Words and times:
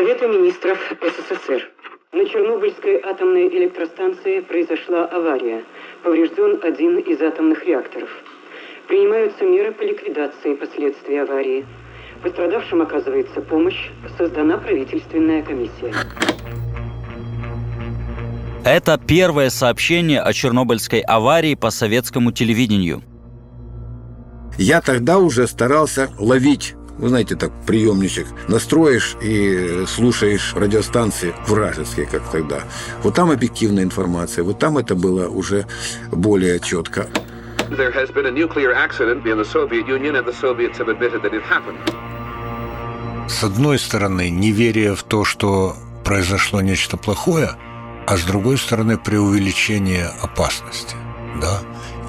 Совета 0.00 0.28
министров 0.28 0.78
СССР. 1.02 1.68
На 2.14 2.24
Чернобыльской 2.24 3.02
атомной 3.02 3.48
электростанции 3.48 4.40
произошла 4.40 5.04
авария. 5.04 5.62
Поврежден 6.02 6.58
один 6.62 6.96
из 7.00 7.20
атомных 7.20 7.66
реакторов. 7.66 8.08
Принимаются 8.88 9.44
меры 9.44 9.72
по 9.72 9.82
ликвидации 9.82 10.54
последствий 10.54 11.18
аварии. 11.18 11.66
Пострадавшим 12.22 12.80
оказывается 12.80 13.42
помощь. 13.42 13.90
Создана 14.16 14.56
правительственная 14.56 15.42
комиссия. 15.42 15.92
Это 18.64 18.98
первое 19.06 19.50
сообщение 19.50 20.22
о 20.22 20.32
Чернобыльской 20.32 21.00
аварии 21.00 21.56
по 21.56 21.68
советскому 21.68 22.32
телевидению. 22.32 23.02
Я 24.56 24.80
тогда 24.80 25.18
уже 25.18 25.46
старался 25.46 26.08
ловить 26.18 26.74
вы 27.00 27.08
знаете, 27.08 27.34
так 27.34 27.50
приемничек 27.66 28.26
настроишь 28.48 29.16
и 29.22 29.84
слушаешь 29.88 30.52
радиостанции 30.54 31.34
вражеские, 31.46 32.06
как 32.06 32.22
тогда. 32.30 32.60
Вот 33.02 33.14
там 33.14 33.30
объективная 33.30 33.84
информация, 33.84 34.44
вот 34.44 34.58
там 34.58 34.78
это 34.78 34.94
было 34.94 35.28
уже 35.28 35.66
более 36.12 36.60
четко. 36.60 37.08
There 37.70 37.92
has 37.94 38.12
been 38.12 38.26
a 38.26 38.30
nuclear 38.30 38.74
accident 38.74 39.24
in 39.24 39.38
the 39.38 39.44
Soviet 39.44 39.86
Union, 39.86 40.16
and 40.16 40.26
the 40.26 40.34
Soviets 40.34 40.76
have 40.78 40.88
admitted 40.88 41.22
that 41.22 41.32
it 41.32 41.42
happened. 41.48 41.78
С 43.28 43.44
одной 43.44 43.78
стороны, 43.78 44.28
неверие 44.28 44.94
в 44.96 45.04
то, 45.04 45.24
что 45.24 45.76
произошло 46.04 46.60
нечто 46.60 46.96
плохое, 46.96 47.50
а 48.06 48.16
с 48.16 48.24
другой 48.24 48.58
стороны, 48.58 48.98
преувеличение 48.98 50.10
опасности. 50.20 50.96
Да? 51.40 51.60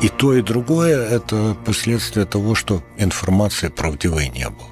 И 0.01 0.09
то, 0.09 0.33
и 0.33 0.41
другое– 0.41 1.07
это 1.11 1.55
последствия 1.63 2.25
того, 2.25 2.55
что 2.55 2.81
информации 2.97 3.69
правдивой 3.69 4.29
не 4.29 4.49
было. 4.49 4.67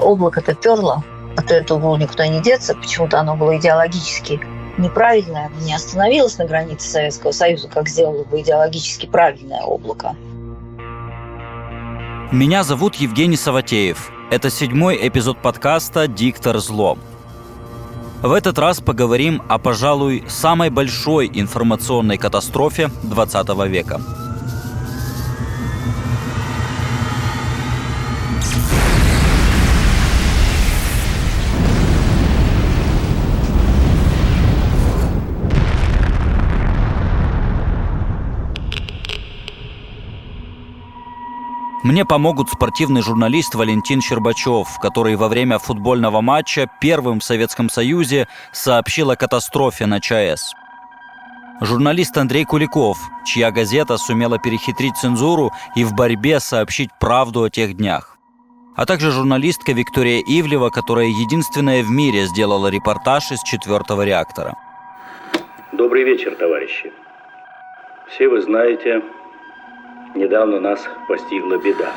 Облако-то 0.00 0.54
перло, 0.54 1.02
от 1.36 1.50
этого 1.50 1.78
было 1.78 1.96
никуда 1.96 2.26
не 2.26 2.40
деться, 2.40 2.74
почему-то 2.74 3.20
оно 3.20 3.36
было 3.36 3.56
идеологически 3.56 4.40
неправильное, 4.76 5.50
не 5.60 5.74
остановилось 5.74 6.38
на 6.38 6.46
границе 6.46 6.88
Советского 6.88 7.32
Союза, 7.32 7.68
как 7.68 7.88
сделало 7.88 8.24
бы 8.24 8.40
идеологически 8.40 9.06
правильное 9.06 9.62
облако. 9.62 10.16
Меня 12.32 12.62
зовут 12.62 12.96
Евгений 12.96 13.36
Саватеев. 13.36 14.10
Это 14.30 14.50
седьмой 14.50 14.98
эпизод 15.08 15.40
подкаста 15.40 16.06
«Диктор 16.06 16.58
зло». 16.58 16.98
В 18.20 18.32
этот 18.32 18.58
раз 18.58 18.80
поговорим 18.80 19.42
о, 19.48 19.58
пожалуй, 19.58 20.24
самой 20.28 20.70
большой 20.70 21.30
информационной 21.32 22.18
катастрофе 22.18 22.90
20 23.04 23.48
века– 23.68 24.00
Мне 41.88 42.04
помогут 42.04 42.50
спортивный 42.50 43.00
журналист 43.00 43.54
Валентин 43.54 44.02
Щербачев, 44.02 44.78
который 44.78 45.16
во 45.16 45.26
время 45.26 45.58
футбольного 45.58 46.20
матча 46.20 46.70
первым 46.82 47.20
в 47.20 47.24
Советском 47.24 47.70
Союзе 47.70 48.28
сообщил 48.52 49.10
о 49.10 49.16
катастрофе 49.16 49.86
на 49.86 49.98
ЧАЭС. 49.98 50.52
Журналист 51.62 52.14
Андрей 52.18 52.44
Куликов, 52.44 52.98
чья 53.24 53.50
газета 53.50 53.96
сумела 53.96 54.38
перехитрить 54.38 54.98
цензуру 54.98 55.50
и 55.76 55.84
в 55.84 55.94
борьбе 55.94 56.40
сообщить 56.40 56.90
правду 57.00 57.44
о 57.44 57.48
тех 57.48 57.74
днях. 57.74 58.18
А 58.76 58.84
также 58.84 59.10
журналистка 59.10 59.72
Виктория 59.72 60.20
Ивлева, 60.20 60.68
которая 60.68 61.06
единственная 61.06 61.82
в 61.82 61.88
мире 61.90 62.26
сделала 62.26 62.68
репортаж 62.68 63.32
из 63.32 63.42
четвертого 63.42 64.02
реактора. 64.02 64.58
Добрый 65.72 66.04
вечер, 66.04 66.36
товарищи. 66.36 66.92
Все 68.10 68.28
вы 68.28 68.42
знаете, 68.42 69.00
Недавно 70.14 70.60
нас 70.60 70.80
постигла 71.06 71.58
беда. 71.58 71.92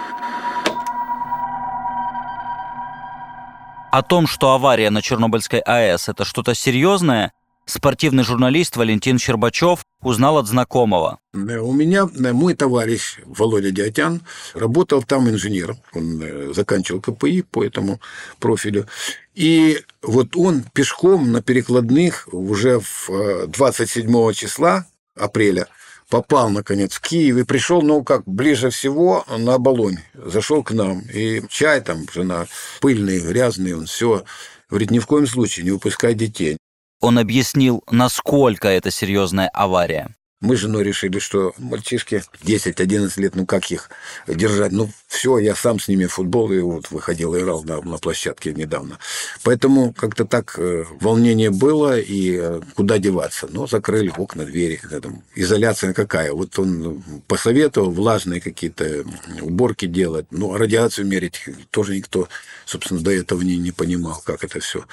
О 3.92 4.04
том, 4.04 4.28
что 4.28 4.52
авария 4.54 4.90
на 4.90 5.02
Чернобыльской 5.02 5.60
АЭС– 5.60 6.08
это 6.10 6.24
что-то 6.24 6.54
серьезное, 6.54 7.34
спортивный 7.66 8.24
журналист 8.24 8.78
Валентин 8.78 9.18
Щербачев 9.18 9.86
узнал 10.02 10.38
от 10.38 10.48
знакомого. 10.48 11.20
Э, 11.34 11.58
у 11.58 11.74
меня 11.74 12.08
э, 12.08 12.32
мой 12.32 12.54
товарищ 12.54 13.20
Володя 13.26 13.72
Диатян 13.72 14.22
работал 14.54 15.04
там 15.04 15.30
инженером. 15.30 15.78
Он 15.94 16.22
э, 16.22 16.54
заканчивал 16.54 17.02
КПИ 17.02 17.42
по 17.42 17.66
этому 17.66 18.00
профилю. 18.40 18.88
И 19.36 19.80
вот 20.02 20.36
он 20.36 20.64
пешком 20.74 21.32
на 21.32 21.42
перекладных 21.42 22.30
уже 22.32 22.80
в 22.80 23.48
27 23.48 24.34
числа 24.34 24.86
апреля– 25.16 25.68
попал, 26.12 26.50
наконец, 26.50 26.94
в 26.94 27.02
Киев 27.02 27.38
и 27.38 27.44
пришел, 27.44 27.82
ну, 27.82 28.04
как 28.04 28.24
ближе 28.28 28.70
всего 28.70 29.26
на 29.28 29.56
Оболонь. 29.56 29.98
Зашел 30.14 30.62
к 30.62 30.72
нам, 30.72 31.02
и 31.12 31.42
чай 31.50 31.82
там, 31.82 32.06
жена, 32.14 32.46
пыльный, 32.82 33.20
грязный, 33.20 33.74
он 33.74 33.86
все. 33.88 34.24
Говорит, 34.70 34.92
ни 34.92 35.00
в 35.00 35.08
коем 35.08 35.26
случае 35.26 35.64
не 35.66 35.72
выпускай 35.72 36.14
детей. 36.14 36.58
Он 37.00 37.18
объяснил, 37.18 37.84
насколько 37.90 38.68
это 38.68 38.92
серьезная 38.92 39.50
авария. 39.50 40.16
Мы 40.41 40.57
с 40.57 40.59
женой 40.59 40.84
решили, 40.84 41.19
что 41.19 41.53
мальчишки 41.59 42.24
10-11 42.44 43.22
лет, 43.22 43.35
ну 43.35 43.46
как 43.46 43.69
их 43.69 43.91
держать? 44.28 44.72
Ну 44.72 44.90
все, 45.06 45.38
я 45.38 45.53
сам 45.53 45.79
с 45.79 45.88
ними 45.88 46.06
в 46.06 46.13
футбол 46.13 46.52
и 46.52 46.59
вот 46.59 46.90
выходил, 46.90 47.38
играл 47.38 47.63
на, 47.63 47.79
на 47.81 48.00
площадке 48.00 48.51
недавно. 48.51 48.97
Поэтому 49.44 49.94
как-то 49.94 50.25
так 50.25 50.56
э, 50.57 50.85
волнение 51.00 51.51
было, 51.51 52.00
и 52.00 52.40
э, 52.41 52.62
куда 52.75 52.97
деваться? 52.97 53.47
Но 53.51 53.68
закрыли 53.68 54.12
окна, 54.18 54.44
двери. 54.46 54.81
Там, 55.01 55.24
изоляция 55.35 55.94
какая? 55.94 56.34
Вот 56.34 56.57
он 56.57 57.03
посоветовал 57.28 57.91
влажные 57.91 58.41
какие-то 58.41 59.06
уборки 59.41 59.85
делать. 59.85 60.25
Ну, 60.31 60.56
а 60.56 60.57
радиацию 60.57 61.06
мерить 61.06 61.44
тоже 61.69 61.96
никто, 61.96 62.28
собственно, 62.66 63.00
до 63.00 63.12
этого 63.12 63.44
не, 63.44 63.57
не 63.57 63.72
понимал, 63.72 64.19
как 64.25 64.44
это 64.44 64.59
все. 64.59 64.85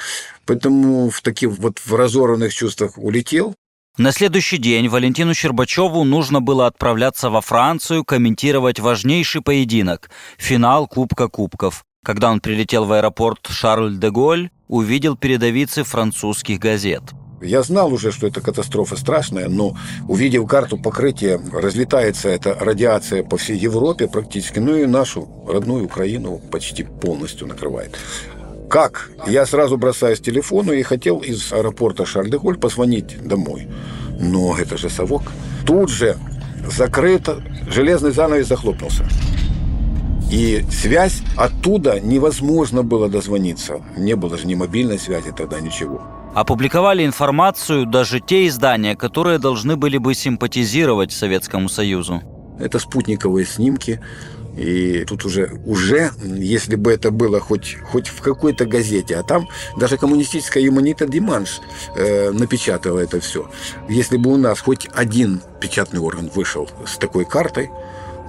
Поэтому 0.45 1.09
в 1.09 1.23
таких 1.23 1.51
вот 1.53 1.79
в 1.79 1.95
разорванных 1.95 2.53
чувствах 2.53 2.99
улетел, 2.99 3.55
на 3.99 4.13
следующий 4.13 4.59
день 4.59 4.89
Валентину 4.89 5.35
Щербачеву 5.35 6.05
нужно 6.05 6.41
было 6.41 6.69
отправляться 6.69 7.31
во 7.31 7.41
Францию 7.41 8.05
комментировать 8.05 8.79
важнейший 8.79 9.43
поединок– 9.43 10.09
финал 10.39 10.87
Кубка 10.87 11.29
Кубков. 11.29 11.85
Когда 12.05 12.31
он 12.31 12.41
прилетел 12.41 12.85
в 12.85 12.93
аэропорт 12.93 13.49
Шарль-де-Голь, 13.49 14.51
увидел 14.69 15.17
передовицы 15.17 15.83
французских 15.83 16.61
газет. 16.61 17.03
Я 17.43 17.63
знал 17.63 17.93
уже, 17.93 18.13
что 18.13 18.29
это 18.29 18.41
катастрофа 18.41 18.97
страшная, 18.97 19.49
но 19.49 19.77
увидев 20.09 20.47
карту 20.47 20.79
покрытия, 20.79 21.41
разлетается 21.53 22.29
эта 22.29 22.55
радиация 22.55 23.25
по 23.25 23.37
всей 23.37 23.57
Европе 23.57 24.07
практически, 24.07 24.61
ну 24.61 24.77
и 24.77 24.87
нашу 24.87 25.29
родную 25.47 25.85
Украину 25.85 26.39
почти 26.39 26.85
полностью 26.85 27.49
накрывает. 27.49 27.97
Как? 28.69 29.11
Я 29.27 29.47
сразу 29.47 29.79
бросаюсь 29.79 30.21
к 30.21 30.23
телефону 30.23 30.73
и 30.73 30.83
хотел 30.83 31.19
из 31.19 31.53
аэропорта 31.53 32.05
Шарль-де-Голь 32.05 32.59
позвонить 32.59 33.17
домой. 33.27 33.69
Но 34.21 34.57
это 34.59 34.77
же 34.77 34.91
совок. 34.91 35.23
Тут 35.67 35.89
же 35.89 36.17
закрыто, 36.71 37.43
железный 37.71 38.11
занавес 38.11 38.47
захлопнулся. 38.49 39.07
И 40.31 40.65
связь 40.71 41.23
оттуда 41.37 42.01
невозможно 42.01 42.83
было 42.83 43.09
дозвониться. 43.09 43.81
Не 43.97 44.15
было 44.15 44.37
же 44.37 44.47
ни 44.47 44.55
мобильной 44.55 44.99
связи 44.99 45.33
тогда, 45.33 45.61
ничего. 45.61 46.03
Опубликовали 46.35 47.07
информацию 47.07 47.87
даже 47.87 48.21
те 48.21 48.47
издания, 48.47 48.95
которые 48.95 49.39
должны 49.39 49.77
были 49.77 49.97
бы 49.97 50.15
симпатизировать 50.15 51.13
Советскому 51.13 51.71
Союзу. 51.71 52.23
Это 52.59 52.79
спутниковые 52.79 53.47
снимки, 53.47 54.01
и 54.59 55.05
тут 55.05 55.25
уже, 55.25 55.53
уже, 55.67 56.11
если 56.21 56.75
бы 56.75 56.93
это 56.93 57.13
было 57.13 57.39
хоть, 57.39 57.77
хоть 57.93 58.09
в 58.09 58.21
какой-то 58.21 58.67
газете, 58.67 59.17
а 59.17 59.23
там 59.23 59.49
даже 59.77 59.97
коммунистическая 59.97 60.63
юманита 60.63 61.07
Диманш 61.07 61.61
э, 61.95 62.33
напечатала 62.33 62.99
это 62.99 63.21
все. 63.21 63.49
Если 63.89 64.17
бы 64.17 64.33
у 64.33 64.37
нас 64.37 64.61
хоть 64.61 64.89
один 64.93 65.41
печатный 65.61 66.01
орган 66.01 66.29
вышел 66.35 66.69
с 66.85 66.99
такой 66.99 67.25
картой, 67.25 67.71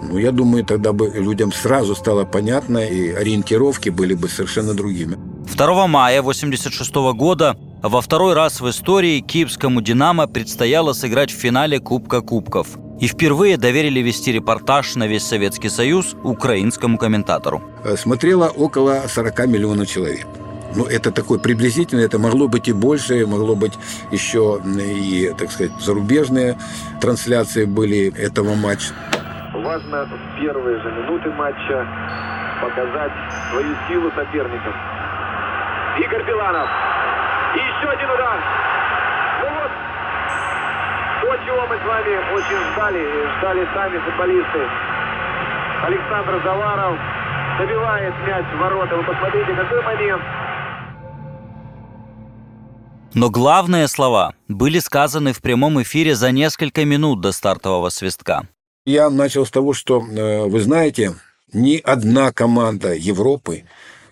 ну, 0.04 0.18
я 0.18 0.32
думаю, 0.32 0.64
тогда 0.64 0.94
бы 0.94 1.10
людям 1.10 1.52
сразу 1.52 1.96
стало 1.96 2.26
понятно, 2.26 2.78
и 2.78 3.10
ориентировки 3.10 3.90
были 3.90 4.14
бы 4.14 4.30
совершенно 4.30 4.74
другими. 4.74 5.18
2 5.56 5.88
мая 5.88 6.20
1986 6.20 6.96
года 7.18 7.58
во 7.82 8.02
второй 8.02 8.34
раз 8.34 8.62
в 8.62 8.70
истории 8.70 9.20
киевскому 9.20 9.82
«Динамо» 9.82 10.28
предстояло 10.28 10.94
сыграть 10.94 11.32
в 11.32 11.36
финале 11.36 11.80
Кубка 11.80 12.22
Кубков– 12.22 12.68
и 13.00 13.08
впервые 13.08 13.58
доверили 13.58 14.00
вести 14.00 14.32
репортаж 14.32 14.96
на 14.96 15.08
весь 15.08 15.26
Советский 15.26 15.70
Союз 15.70 16.16
украинскому 16.24 16.98
комментатору. 16.98 17.62
Э, 17.84 17.96
смотрело 17.96 18.48
около 18.48 19.08
40 19.08 19.48
миллионов 19.48 19.88
человек. 19.88 20.28
Ну, 20.76 20.86
это 20.86 21.12
такой 21.12 21.40
приблизительно, 21.40 22.02
это 22.02 22.20
могло 22.20 22.48
быть 22.48 22.68
и 22.68 22.74
больше, 22.74 23.26
могло 23.26 23.56
быть 23.56 23.74
еще 24.12 24.62
и, 24.64 25.34
так 25.38 25.52
сказать, 25.52 25.72
зарубежные 25.80 26.58
трансляции 27.02 27.66
были 27.66 28.14
этого 28.16 28.54
матча. 28.54 28.94
Важно 29.54 30.06
в 30.06 30.40
первые 30.40 30.80
же 30.82 30.92
минуты 30.92 31.32
матча 31.32 31.88
показать 32.62 33.12
свою 33.50 33.76
силу 33.88 34.12
соперникам. 34.16 34.74
Игорь 35.98 36.26
Биланов. 36.28 36.70
И 37.56 37.60
еще 37.60 37.90
один 37.90 38.10
удар. 38.12 38.40
Чего 41.50 41.66
мы 41.66 41.78
с 41.78 41.84
вами 41.84 42.14
очень 42.36 42.74
ждали, 42.74 43.02
ждали 43.40 43.66
сами 43.74 43.98
футболисты. 44.06 44.60
Александр 45.82 46.44
Заваров 46.44 47.00
забивает 47.58 48.14
мяч 48.28 48.46
в 48.54 48.60
ворота. 48.60 48.96
Вы 48.96 49.04
посмотрите, 49.04 49.56
какой 49.56 49.82
момент. 49.82 50.22
Но 53.16 53.32
главные 53.32 53.88
слова 53.88 54.36
были 54.48 54.78
сказаны 54.78 55.34
в 55.34 55.42
прямом 55.42 55.82
эфире 55.82 56.14
за 56.14 56.32
несколько 56.32 56.86
минут 56.86 57.20
до 57.22 57.32
стартового 57.32 57.90
свистка. 57.90 58.48
Я 58.86 59.10
начал 59.10 59.44
с 59.44 59.50
того, 59.50 59.74
что, 59.74 60.04
э, 60.04 60.44
вы 60.44 60.60
знаете, 60.60 61.16
ни 61.52 61.78
одна 61.84 62.32
команда 62.32 62.94
Европы 62.94 63.64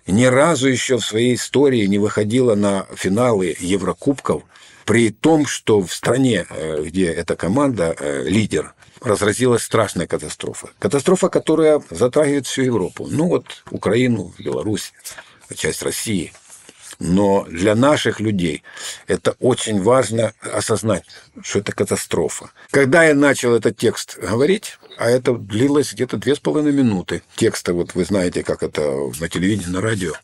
ни 0.08 0.24
разу 0.24 0.68
еще 0.68 0.96
в 0.96 1.04
своей 1.04 1.36
истории 1.36 1.86
не 1.86 1.98
выходила 1.98 2.56
на 2.56 2.86
финалы 2.96 3.54
Еврокубков, 3.60 4.42
при 4.88 5.10
том, 5.10 5.44
что 5.44 5.82
в 5.82 5.92
стране, 5.92 6.46
э, 6.48 6.82
где 6.82 7.12
эта 7.12 7.36
команда 7.36 7.94
э, 7.98 8.22
лидер, 8.26 8.72
разразилась 9.02 9.62
страшная 9.62 10.06
катастрофа. 10.06 10.70
Катастрофа, 10.78 11.28
которая 11.28 11.82
затрагивает 11.90 12.46
всю 12.46 12.62
Европу. 12.62 13.06
Ну 13.10 13.28
вот 13.28 13.44
Украину, 13.70 14.32
Беларусь, 14.38 14.94
часть 15.54 15.82
России– 15.82 16.32
но 16.98 17.46
для 17.48 17.74
наших 17.74 18.20
людей 18.20 18.62
это 19.06 19.36
очень 19.38 19.80
важно 19.80 20.32
осознать, 20.40 21.04
что 21.42 21.60
это 21.60 21.72
катастрофа. 21.72 22.50
Когда 22.70 23.04
я 23.04 23.14
начал 23.14 23.54
этот 23.54 23.76
текст 23.76 24.18
говорить, 24.18 24.78
а 24.98 25.08
это 25.08 25.32
длилось 25.34 25.92
где-то 25.92 26.16
две 26.16 26.34
с 26.34 26.40
половиной 26.40 26.72
минуты 26.72 27.22
текста, 27.36 27.72
вот 27.72 27.94
вы 27.94 28.04
знаете, 28.04 28.42
как 28.42 28.62
это 28.62 28.82
на 29.20 29.28
телевидении, 29.28 29.70
на 29.70 29.80
радио, 29.80 30.14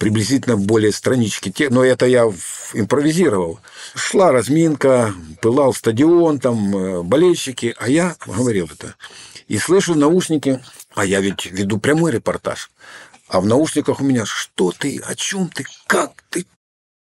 приблизительно 0.00 0.56
более 0.56 0.92
странички, 0.92 1.68
но 1.70 1.84
это 1.84 2.06
я 2.06 2.24
импровизировал. 2.72 3.60
Шла 3.94 4.32
разминка, 4.32 5.14
пылал 5.42 5.74
стадион, 5.74 6.40
там 6.40 6.74
э, 6.74 7.02
болельщики, 7.02 7.74
а 7.78 7.88
я 7.88 8.16
говорил 8.26 8.68
это. 8.72 8.94
И 9.46 9.58
слышу 9.58 9.92
в 9.92 9.98
наушнике, 9.98 10.62
а 10.94 11.04
я 11.04 11.20
ведь 11.20 11.44
веду 11.46 11.78
прямой 11.78 12.12
репортаж, 12.12 12.70
а 13.28 13.40
в 13.40 13.46
наушниках 13.46 14.00
у 14.00 14.04
меня 14.04 14.24
«Что 14.24 14.72
ты? 14.72 15.00
О 15.06 15.14
чем 15.14 15.48
ты? 15.48 15.66
Как 15.86 16.12
ты?» 16.30 16.46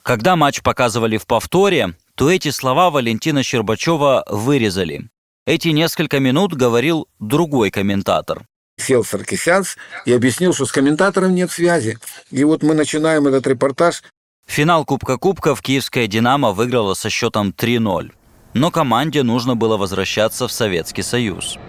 Когда 0.03 0.35
матч 0.35 0.61
показывали 0.61 1.17
в 1.17 1.25
повторе, 1.25 1.95
то 2.15 2.29
эти 2.29 2.51
слова 2.51 2.89
Валентина 2.91 3.43
Щербачева 3.43 4.25
вырезали. 4.27 5.09
Эти 5.45 5.69
несколько 5.69 6.19
минут 6.19 6.53
говорил 6.53 7.07
другой 7.19 7.71
комментатор. 7.71 8.45
Сел 8.79 9.03
Саркисянс 9.03 9.77
и 10.05 10.13
объяснил, 10.13 10.53
что 10.53 10.65
с 10.65 10.71
комментатором 10.71 11.35
нет 11.35 11.51
связи. 11.51 11.97
И 12.31 12.43
вот 12.43 12.63
мы 12.63 12.73
начинаем 12.73 13.27
этот 13.27 13.45
репортаж. 13.47 14.03
Финал 14.47 14.85
Кубка 14.85 15.17
Кубков 15.17 15.61
киевская 15.61 16.07
«Динамо» 16.07 16.51
выиграла 16.51 16.95
со 16.95 17.09
счетом 17.09 17.53
3-0. 17.55 18.11
Но 18.55 18.71
команде 18.71 19.21
нужно 19.21 19.55
было 19.55 19.77
возвращаться 19.77 20.47
в 20.47 20.51
Советский 20.51 21.03
Союз. 21.03 21.59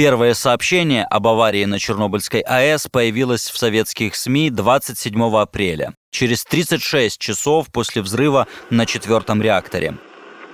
Первое 0.00 0.32
сообщение 0.32 1.04
об 1.04 1.26
аварии 1.26 1.66
на 1.66 1.78
Чернобыльской 1.78 2.40
АЭС 2.40 2.88
появилось 2.90 3.50
в 3.50 3.58
советских 3.58 4.14
СМИ 4.14 4.48
27 4.48 5.36
апреля, 5.36 5.92
через 6.10 6.42
36 6.46 7.20
часов 7.20 7.66
после 7.70 8.00
взрыва 8.00 8.46
на 8.70 8.86
четвертом 8.86 9.42
реакторе. 9.42 9.98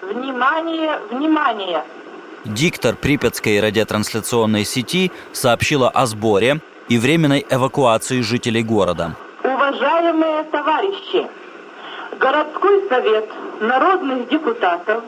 Внимание, 0.02 0.98
внимание! 1.12 1.84
Диктор 2.44 2.96
Припятской 2.96 3.60
радиотрансляционной 3.60 4.64
сети 4.64 5.12
сообщила 5.32 5.90
о 5.90 6.06
сборе 6.06 6.60
и 6.88 6.98
временной 6.98 7.46
эвакуации 7.48 8.22
жителей 8.22 8.64
города. 8.64 9.14
Уважаемые 9.44 10.42
товарищи, 10.50 11.24
городской 12.18 12.88
совет 12.88 13.30
народных 13.60 14.28
депутатов 14.28 15.04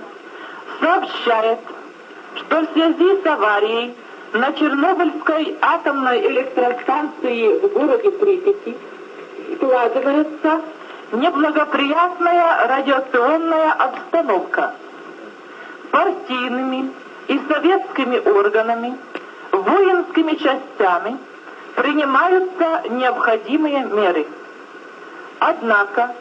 сообщает, 0.80 1.58
что 2.36 2.60
в 2.60 2.72
связи 2.72 3.20
с 3.20 3.26
аварией 3.26 3.96
на 4.32 4.52
Чернобыльской 4.52 5.56
атомной 5.60 6.26
электростанции 6.28 7.58
в 7.60 7.72
городе 7.72 8.10
Припяти 8.10 8.76
складывается 9.56 10.60
неблагоприятная 11.12 12.66
радиационная 12.68 13.72
обстановка. 13.72 14.74
Партийными 15.90 16.92
и 17.28 17.40
советскими 17.48 18.18
органами, 18.18 18.98
воинскими 19.52 20.34
частями 20.34 21.16
принимаются 21.76 22.82
необходимые 22.90 23.86
меры. 23.86 24.26
Однако, 25.38 26.14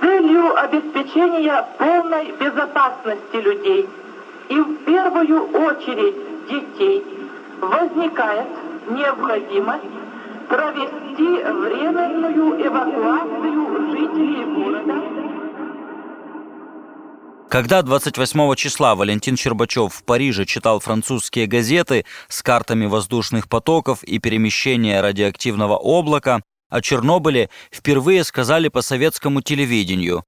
с 0.00 0.04
целью 0.04 0.60
обеспечения 0.60 1.64
полной 1.78 2.32
безопасности 2.32 3.36
людей 3.36 3.88
и 4.48 4.60
в 4.60 4.84
первую 4.84 5.50
очередь 5.52 6.48
детей– 6.48 7.04
возникает 7.60 8.48
необходимость 8.90 9.84
провести 10.48 11.42
временную 11.44 12.66
эвакуацию 12.66 13.90
жителей 13.90 14.44
города. 14.54 15.28
Когда 17.50 17.82
28 17.82 18.54
числа 18.56 18.94
Валентин 18.94 19.36
Щербачев 19.36 19.94
в 19.94 20.04
Париже 20.04 20.44
читал 20.44 20.80
французские 20.80 21.46
газеты 21.46 22.04
с 22.28 22.42
картами 22.42 22.84
воздушных 22.86 23.48
потоков 23.48 24.04
и 24.04 24.18
перемещения 24.18 25.00
радиоактивного 25.00 25.76
облака, 25.76 26.42
о 26.68 26.82
Чернобыле 26.82 27.48
впервые 27.72 28.24
сказали 28.24 28.68
по 28.68 28.82
советскому 28.82 29.40
телевидению. 29.40 30.24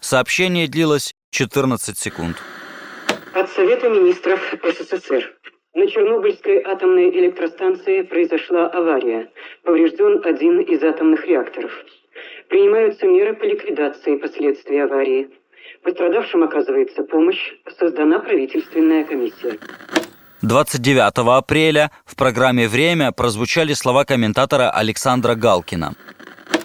Сообщение 0.00 0.66
длилось 0.66 1.12
14 1.30 1.96
секунд. 1.96 2.36
От 3.32 3.48
Совета 3.50 3.88
министров 3.88 4.40
СССР. 4.64 5.36
На 5.76 5.86
Чернобыльской 5.88 6.62
атомной 6.64 7.10
электростанции 7.10 8.00
произошла 8.00 8.66
авария. 8.68 9.28
Поврежден 9.62 10.22
один 10.24 10.60
из 10.60 10.82
атомных 10.82 11.26
реакторов. 11.26 11.70
Принимаются 12.48 13.04
меры 13.06 13.34
по 13.34 13.44
ликвидации 13.44 14.16
последствий 14.16 14.78
аварии. 14.78 15.28
Пострадавшим 15.82 16.44
оказывается 16.44 17.02
помощь. 17.02 17.52
Создана 17.78 18.20
правительственная 18.20 19.04
комиссия. 19.04 19.58
29 20.40 21.12
апреля 21.36 21.90
в 22.06 22.16
программе 22.16 22.68
«Время» 22.68 23.12
прозвучали 23.12 23.74
слова 23.74 24.06
комментатора 24.06 24.70
Александра 24.70 25.34
Галкина. 25.34 25.92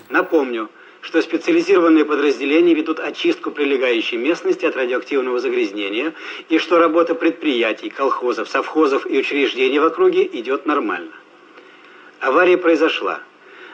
Напомню, 0.09 0.69
что 1.01 1.21
специализированные 1.21 2.05
подразделения 2.05 2.73
ведут 2.73 2.99
очистку 2.99 3.51
прилегающей 3.51 4.17
местности 4.17 4.65
от 4.65 4.75
радиоактивного 4.75 5.39
загрязнения 5.39 6.13
и 6.49 6.57
что 6.59 6.79
работа 6.79 7.15
предприятий, 7.15 7.89
колхозов, 7.89 8.47
совхозов 8.49 9.05
и 9.05 9.19
учреждений 9.19 9.79
в 9.79 9.85
округе 9.85 10.27
идет 10.31 10.65
нормально. 10.65 11.11
Авария 12.19 12.57
произошла. 12.57 13.19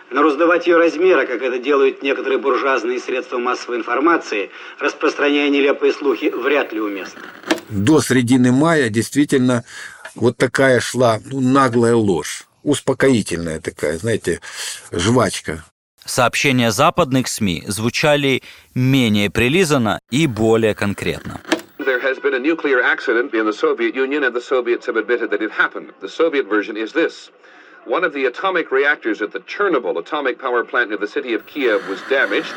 Но 0.10 0.24
раздавать 0.24 0.68
ее 0.68 0.78
размера, 0.78 1.26
как 1.26 1.42
это 1.42 1.60
делают 1.60 2.02
некоторые 2.02 2.40
буржуазные 2.40 2.98
средства 2.98 3.40
массовой 3.40 3.78
информации, 3.78 4.52
распространяя 4.80 5.50
нелепые 5.50 5.92
слухи, 5.92 6.30
вряд 6.34 6.72
ли 6.72 6.80
уместно. 6.80 7.22
До 7.68 8.00
середины 8.00 8.54
мая 8.54 8.90
действительно 8.90 9.66
вот 10.16 10.38
такая 10.38 10.80
шла 10.80 11.20
ну, 11.26 11.42
наглая 11.42 11.96
ложь 11.96 12.48
успокоительная 12.68 13.62
такая, 13.62 13.98
знаете, 13.98 14.42
жвачка. 14.92 15.64
Сообщения 16.08 16.72
западных 16.72 17.28
СМИ 17.28 17.66
звучали 17.68 18.42
менее 18.74 19.30
прилизанно 19.30 20.00
и 20.10 20.26
более 20.26 20.74
конкретно. 20.74 21.42
There 21.80 22.00
has 22.02 22.18
been 22.20 22.34
a 22.34 22.40
nuclear 22.40 22.82
accident 22.82 23.34
in 23.34 23.46
the 23.46 23.54
Soviet 23.54 23.94
Union, 23.94 24.24
and 24.24 24.34
the 24.34 24.42
Soviets 24.42 24.86
have 24.88 24.96
admitted 24.96 25.30
that 25.32 25.42
it 25.42 25.52
happened. 25.52 25.92
The 26.02 26.08
Soviet 26.08 26.48
version 26.48 26.78
is 26.78 26.94
this. 26.94 27.30
One 27.86 28.06
of 28.06 28.14
the 28.14 28.26
atomic 28.26 28.72
reactors 28.72 29.22
at 29.22 29.32
the 29.32 29.40
Chernobyl 29.40 29.98
atomic 30.00 30.40
power 30.40 30.64
plant 30.64 30.90
near 30.90 30.98
the 30.98 31.08
city 31.08 31.34
of 31.34 31.46
Kiev 31.46 31.88
was 31.90 32.02
damaged. 32.10 32.54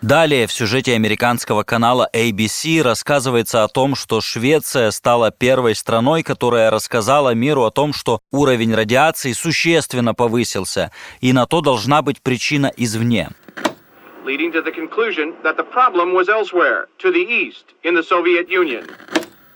Далее 0.00 0.46
в 0.46 0.52
сюжете 0.52 0.94
американского 0.94 1.64
канала 1.64 2.08
ABC 2.14 2.82
рассказывается 2.82 3.64
о 3.64 3.68
том, 3.68 3.96
что 3.96 4.20
Швеция 4.20 4.92
стала 4.92 5.32
первой 5.32 5.74
страной, 5.74 6.22
которая 6.22 6.70
рассказала 6.70 7.34
миру 7.34 7.64
о 7.64 7.72
том, 7.72 7.92
что 7.92 8.20
уровень 8.30 8.74
радиации 8.74 9.32
существенно 9.32 10.14
повысился, 10.14 10.92
и 11.20 11.32
на 11.32 11.46
то 11.46 11.60
должна 11.62 12.02
быть 12.02 12.22
причина 12.22 12.72
извне. 12.76 13.30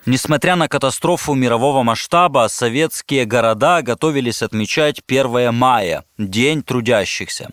Несмотря 0.06 0.56
на 0.56 0.66
катастрофу 0.66 1.34
мирового 1.34 1.84
масштаба, 1.84 2.48
советские 2.48 3.26
города 3.26 3.82
готовились 3.82 4.42
отмечать 4.42 5.00
1 5.06 5.54
мая, 5.54 6.04
День 6.18 6.64
трудящихся. 6.64 7.50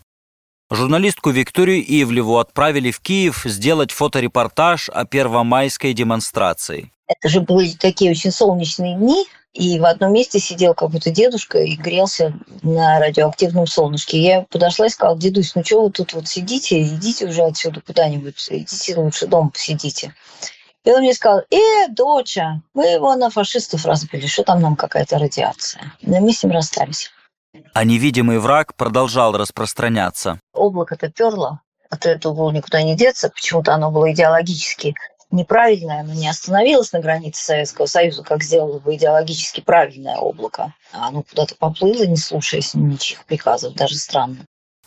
Журналистку 0.72 1.32
Викторию 1.32 1.84
Ивлеву 1.84 2.38
отправили 2.38 2.92
в 2.92 3.00
Киев 3.00 3.42
сделать 3.46 3.92
фоторепортаж 3.92 4.90
о 4.90 5.04
первомайской 5.04 5.94
демонстрации. 5.94 6.92
Это 7.08 7.28
же 7.28 7.42
были 7.42 7.72
такие 7.72 8.12
очень 8.12 8.30
солнечные 8.32 8.96
дни, 8.96 9.26
и 9.54 9.80
в 9.80 9.86
одном 9.86 10.14
месте 10.14 10.38
сидел 10.38 10.76
какой-то 10.76 11.10
дедушка 11.10 11.58
и 11.58 11.76
грелся 11.76 12.36
на 12.62 13.00
радиоактивном 13.00 13.66
солнышке. 13.66 14.22
Я 14.22 14.42
подошла 14.44 14.86
и 14.86 14.90
сказала, 14.90 15.18
дедусь, 15.18 15.56
ну 15.56 15.64
что 15.64 15.82
вы 15.82 15.92
тут 15.92 16.14
вот 16.14 16.28
сидите, 16.28 16.84
идите 16.84 17.26
уже 17.26 17.42
отсюда 17.42 17.82
куда-нибудь, 17.82 18.36
идите 18.52 18.96
лучше 18.96 19.26
дома 19.26 19.50
посидите. 19.50 20.14
И 20.86 20.92
он 20.92 21.00
мне 21.00 21.16
сказал, 21.16 21.42
э, 21.50 21.88
доча, 21.90 22.62
мы 22.76 22.86
его 22.86 23.16
на 23.16 23.32
фашистов 23.32 23.88
разбили, 23.88 24.28
что 24.28 24.44
там 24.44 24.62
нам 24.62 24.76
какая-то 24.76 25.18
радиация. 25.18 25.94
И 26.02 26.10
мы 26.12 26.32
с 26.32 26.44
ним 26.44 26.54
расстались. 26.54 27.12
А 27.74 27.84
невидимый 27.84 28.40
враг 28.40 28.76
продолжал 28.76 29.38
распространяться. 29.38 30.40
Облако-то 30.54 31.10
перло, 31.10 31.62
от 31.90 32.06
этого 32.06 32.34
было 32.34 32.52
никуда 32.52 32.82
не 32.84 32.96
деться. 32.96 33.30
Почему-то 33.30 33.74
оно 33.74 33.92
было 33.92 34.12
идеологически 34.12 34.96
неправильное, 35.32 36.02
оно 36.02 36.14
не 36.14 36.28
остановилось 36.28 36.92
на 36.92 37.00
границе 37.00 37.44
Советского 37.44 37.86
Союза, 37.86 38.24
как 38.24 38.44
сделало 38.44 38.80
бы 38.80 38.96
идеологически 38.96 39.62
правильное 39.62 40.18
облако. 40.18 40.74
А 40.92 41.08
оно 41.08 41.24
куда-то 41.24 41.56
поплыло, 41.56 42.04
не 42.06 42.18
слушаясь 42.18 42.74
ничьих 42.74 43.26
приказов, 43.26 43.76
даже 43.76 43.96
странно. 43.96 44.38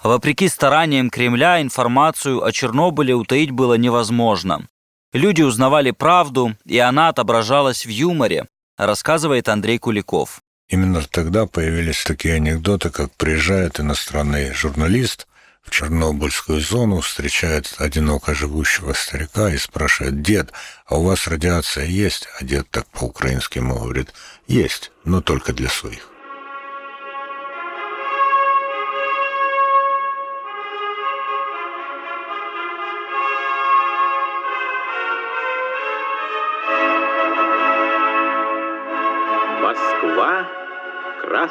Вопреки 0.02 0.48
стараниям 0.48 1.10
Кремля, 1.10 1.62
информацию 1.62 2.44
о 2.44 2.50
Чернобыле 2.50 3.14
утаить 3.14 3.52
было 3.52 3.74
невозможно. 3.74 4.66
Люди 5.12 5.42
узнавали 5.42 5.92
правду, 5.92 6.56
и 6.64 6.78
она 6.78 7.08
отображалась 7.08 7.86
в 7.86 7.88
юморе, 7.88 8.48
рассказывает 8.76 9.48
Андрей 9.48 9.78
Куликов. 9.78 10.40
Именно 10.68 11.02
тогда 11.02 11.46
появились 11.46 12.02
такие 12.04 12.34
анекдоты, 12.34 12.90
как 12.90 13.12
приезжает 13.16 13.80
иностранный 13.80 14.52
журналист 14.52 15.26
в 15.62 15.70
Чернобыльскую 15.70 16.60
зону, 16.60 17.00
встречает 17.00 17.74
одиноко 17.78 18.34
живущего 18.34 18.92
старика 18.94 19.50
и 19.50 19.58
спрашивает, 19.58 20.22
«Дед, 20.22 20.52
а 20.86 20.96
у 20.96 21.04
вас 21.04 21.26
радиация 21.26 21.84
есть?» 21.84 22.28
А 22.38 22.44
дед 22.44 22.68
так 22.70 22.86
по-украински 22.88 23.58
ему 23.58 23.78
говорит, 23.78 24.12
«Есть, 24.46 24.90
но 25.04 25.20
только 25.20 25.52
для 25.52 25.68
своих». 25.68 26.11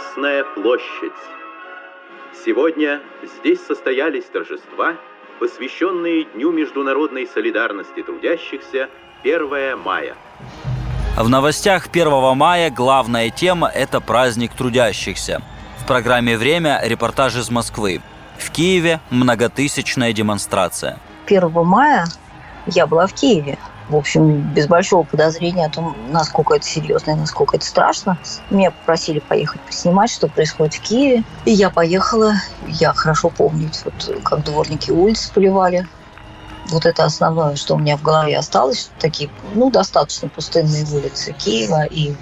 Красная 0.02 0.44
площадь. 0.56 1.12
Сегодня 2.46 3.02
здесь 3.24 3.60
состоялись 3.66 4.26
торжества, 4.26 4.96
посвященные 5.40 6.26
Дню 6.34 6.52
международной 6.52 7.28
солидарности 7.28 8.02
трудящихся 8.02 8.90
1 9.24 9.78
мая. 9.80 10.16
В 11.18 11.30
новостях 11.30 11.88
1 11.92 12.36
мая 12.36 12.72
главная 12.72 13.30
тема– 13.30 13.70
это 13.74 14.02
праздник 14.02 14.54
трудящихся. 14.54 15.42
В 15.78 15.86
программе 15.86 16.38
«Время» 16.38 16.82
репортаж 16.84 17.36
из 17.36 17.50
Москвы. 17.52 18.02
В 18.38 18.52
Киеве 18.52 19.02
многотысячная 19.12 20.14
демонстрация. 20.14 21.00
1 21.28 21.52
мая 21.52 22.08
я 22.66 22.88
была 22.88 23.08
в 23.08 23.14
Киеве 23.14 23.58
в 23.92 23.96
общем, 23.98 24.42
без 24.54 24.68
большого 24.68 25.04
подозрения 25.04 25.66
о 25.66 25.70
том, 25.70 25.96
насколько 26.10 26.56
это 26.56 26.66
серьезно 26.66 27.12
и 27.12 27.16
насколько 27.16 27.58
это 27.58 27.66
страшно. 27.66 28.18
Меня 28.50 28.72
попросили 28.72 29.20
поехать 29.20 29.62
поснимать, 29.62 30.10
что 30.10 30.28
происходит 30.28 30.76
в 30.76 30.82
Киеве. 30.82 31.24
И 31.46 31.52
я 31.52 31.70
поехала. 31.70 32.36
Я 32.68 32.94
хорошо 32.94 33.30
помню, 33.30 33.70
вот, 33.84 34.24
как 34.24 34.44
дворники 34.46 34.92
улицы 34.92 35.32
поливали. 35.34 35.88
Вот 36.70 36.86
это 36.86 37.04
основное, 37.04 37.58
что 37.58 37.76
у 37.76 37.80
меня 37.80 37.98
в 37.98 38.02
голове 38.02 38.38
осталось. 38.38 38.92
Такие, 38.98 39.30
ну, 39.56 39.70
достаточно 39.70 40.30
пустынные 40.30 40.86
улицы 40.86 41.34
Киева 41.34 41.84
и 41.84 42.14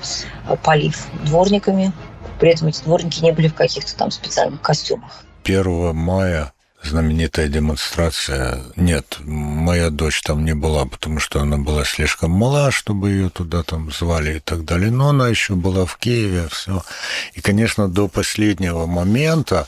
э, 0.47 0.55
полив 0.63 1.05
дворниками. 1.23 1.93
При 2.39 2.51
этом 2.51 2.69
эти 2.69 2.83
дворники 2.83 3.21
не 3.21 3.31
были 3.31 3.47
в 3.47 3.53
каких-то 3.53 3.95
там 3.95 4.09
специальных 4.09 4.61
костюмах. 4.61 5.23
1 5.43 5.95
мая 5.95 6.51
знаменитая 6.83 7.48
демонстрация. 7.48 8.63
Нет, 8.75 9.17
моя 9.19 9.89
дочь 9.89 10.21
там 10.21 10.45
не 10.45 10.53
была, 10.53 10.86
потому 10.86 11.19
что 11.19 11.41
она 11.41 11.57
была 11.57 11.83
слишком 11.86 12.31
мала, 12.31 12.71
чтобы 12.71 13.09
ее 13.09 13.29
туда 13.29 13.63
там 13.63 13.91
звали 13.91 14.38
и 14.38 14.39
так 14.39 14.65
далее. 14.65 14.91
Но 14.91 15.09
она 15.09 15.27
еще 15.27 15.55
была 15.55 15.86
в 15.86 15.98
Киеве, 15.98 16.48
все. 16.50 16.83
И, 17.33 17.41
конечно, 17.41 17.88
до 17.88 18.07
последнего 18.07 18.86
момента 18.86 19.67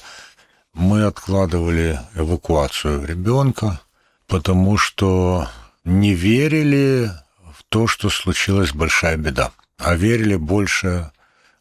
мы 0.74 1.04
откладывали 1.04 2.00
эвакуацию 2.16 3.06
ребенка, 3.06 3.82
потому 4.28 4.78
что 4.78 5.50
не 5.84 6.14
верили 6.14 7.12
в 7.54 7.64
то, 7.70 7.88
что 7.88 8.10
случилась 8.10 8.72
большая 8.72 9.18
беда, 9.18 9.52
а 9.78 9.96
верили 9.96 10.36
больше 10.36 11.12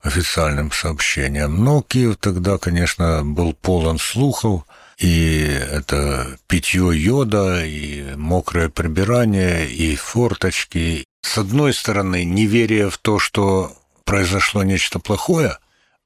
официальным 0.03 0.73
сообщениям. 0.73 1.63
Но 1.63 1.83
Киев 1.83 2.17
тогда, 2.19 2.59
конечно, 2.59 3.23
был 3.25 3.53
полон 3.53 3.99
слухов, 3.99 4.63
и 5.01 5.45
это 5.45 6.37
питье 6.47 6.93
йода, 6.95 7.65
и 7.65 8.15
мокрое 8.17 8.69
прибирание, 8.69 9.69
и 9.69 9.97
форточки. 9.97 11.05
С 11.23 11.39
одной 11.39 11.73
стороны, 11.73 12.25
неверие 12.25 12.91
в 12.91 12.99
то, 12.99 13.19
что 13.19 13.75
произошло 14.05 14.63
нечто 14.63 14.99
плохое, 14.99 15.57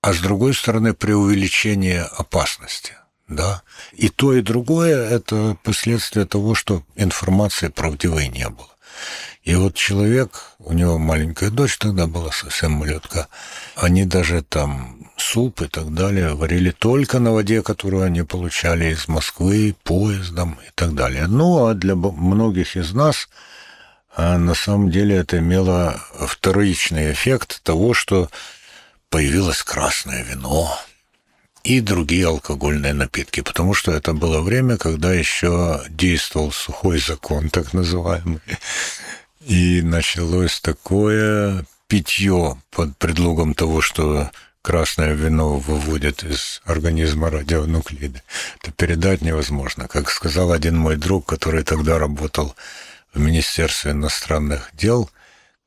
а 0.01 0.13
с 0.13 0.21
другой 0.21 0.55
стороны, 0.55 0.95
преувеличение 0.95 2.03
опасности. 2.03 2.93
Да? 3.27 3.63
И 3.95 4.09
то, 4.09 4.33
и 4.33 4.43
другое– 4.43 5.09
это 5.11 5.57
последствия 5.65 6.25
того, 6.25 6.55
что 6.55 6.85
информации 6.95 7.69
правдивой 7.69 8.29
не 8.29 8.49
было. 8.49 8.69
И 9.43 9.57
вот 9.57 9.75
человек, 9.75 10.41
у 10.59 10.73
него 10.73 10.99
маленькая 10.99 11.51
дочь 11.51 11.79
тогда 11.79 12.07
была 12.07 12.31
совсем 12.31 12.73
малютка, 12.73 13.27
они 13.75 14.05
даже 14.05 14.43
там 14.43 15.04
суп 15.17 15.63
и 15.63 15.69
так 15.69 15.93
далее 15.95 16.35
варили 16.35 16.71
только 16.71 17.19
на 17.19 17.33
воде, 17.33 17.63
которую 17.63 18.05
они 18.05 18.23
получали 18.23 18.93
из 18.93 19.09
Москвы, 19.09 19.75
поездом 19.83 20.59
и 20.67 20.71
так 20.75 20.95
далее. 20.95 21.27
Ну, 21.27 21.67
а 21.67 21.75
для 21.75 21.95
многих 21.95 22.77
из 22.77 22.93
нас 22.93 23.29
а 24.17 24.39
на 24.39 24.55
самом 24.55 24.91
деле 24.91 25.17
это 25.17 25.39
имело 25.39 26.01
вторичный 26.29 27.13
эффект 27.13 27.61
того, 27.65 27.95
что 27.95 28.31
появилось 29.11 29.63
красное 29.63 30.23
вино 30.23 30.79
и 31.65 31.81
другие 31.81 32.29
алкогольные 32.29 32.93
напитки, 32.93 33.41
потому 33.41 33.75
что 33.75 33.91
это 33.91 34.13
было 34.13 34.41
время, 34.41 34.77
когда 34.77 35.13
еще 35.13 35.83
действовал 35.89 36.53
сухой 36.53 36.99
закон, 36.99 37.49
так 37.49 37.73
называемый, 37.73 38.41
и 39.41 39.83
началось 39.83 40.61
такое 40.61 41.65
питье 41.89 42.57
под 42.71 42.97
предлогом 42.99 43.55
того, 43.55 43.81
что 43.81 44.31
красное 44.65 45.13
вино 45.13 45.59
выводит 45.59 46.25
из 46.25 46.63
организма 46.65 47.29
радионуклиды. 47.29 48.23
Это 48.63 48.73
передать 48.73 49.21
невозможно. 49.21 49.89
Как 49.89 50.11
сказал 50.11 50.53
один 50.53 50.79
мой 50.79 50.97
друг, 50.97 51.27
который 51.27 51.63
тогда 51.63 51.99
работал 51.99 52.57
в 53.13 53.21
Министерстве 53.21 53.91
иностранных 53.91 54.71
дел, 54.73 55.11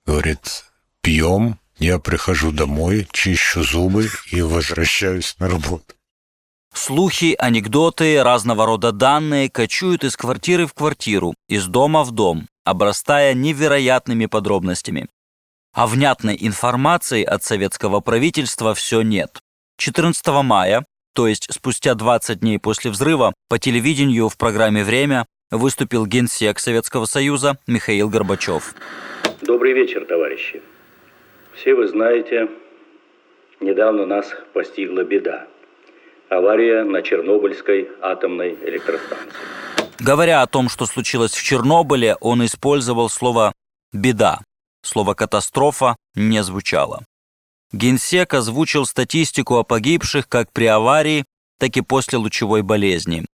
говорит, 0.08 0.66
пьем, 1.02 1.60
я 1.78 2.00
прихожу 2.00 2.52
домой, 2.52 3.08
чищу 3.12 3.64
зубы 3.64 4.10
и 4.32 4.42
возвращаюсь 4.42 5.36
на 5.38 5.48
работу. 5.48 5.94
Слухи, 6.74 7.36
анекдоты, 7.38 8.24
разного 8.24 8.66
рода 8.66 8.92
данные 8.92 9.50
кочуют 9.50 10.04
из 10.04 10.18
квартиры 10.18 10.66
в 10.66 10.74
квартиру, 10.74 11.36
из 11.48 11.68
дома 11.68 12.04
в 12.04 12.12
дом, 12.12 12.48
обрастая 12.64 13.36
невероятными 13.36 14.26
подробностями. 14.26 15.08
А 15.78 15.86
внятной 15.86 16.36
информации 16.42 17.24
от 17.24 17.44
советского 17.44 18.00
правительства 18.00 18.74
все 18.74 19.04
нет. 19.04 19.42
14 19.78 20.26
мая, 20.44 20.84
то 21.14 21.28
есть 21.28 21.54
спустя 21.54 21.94
20 21.94 22.40
дней 22.40 22.58
после 22.58 22.90
взрыва, 22.90 23.36
по 23.48 23.60
телевидению 23.60 24.28
в 24.28 24.38
программе 24.38 24.84
«Время» 24.84 25.28
выступил 25.52 26.08
генсек 26.08 26.58
Советского 26.58 27.06
Союза 27.06 27.60
Михаил 27.68 28.10
Горбачев. 28.10 28.74
Добрый 29.44 29.74
вечер, 29.74 30.04
товарищи. 30.06 30.64
Все 31.54 31.76
вы 31.76 31.88
знаете, 31.88 32.50
недавно 33.60 34.08
нас 34.08 34.34
постигла 34.56 35.04
беда. 35.04 35.46
Авария 36.30 36.86
на 36.86 37.04
Чернобыльской 37.04 37.88
атомной 38.02 38.58
электростанции. 38.66 39.30
Говоря 40.00 40.42
о 40.42 40.48
том, 40.48 40.70
что 40.70 40.88
случилось 40.88 41.34
в 41.34 41.44
Чернобыле, 41.44 42.16
он 42.20 42.44
использовал 42.44 43.10
слово 43.10 43.54
«беда». 43.94 44.42
Слово 44.88 45.16
«катастрофа» 45.16 45.98
не 46.16 46.42
звучало. 46.44 47.04
Генсек 47.74 48.34
озвучил 48.34 48.86
статистику 48.86 49.56
о 49.56 49.66
погибших 49.66 50.30
как 50.30 50.54
при 50.54 50.66
аварии, 50.66 51.26
так 51.60 51.76
и 51.76 51.82
после 51.82 52.18
лучевой 52.18 52.62
болезни. 52.62 53.26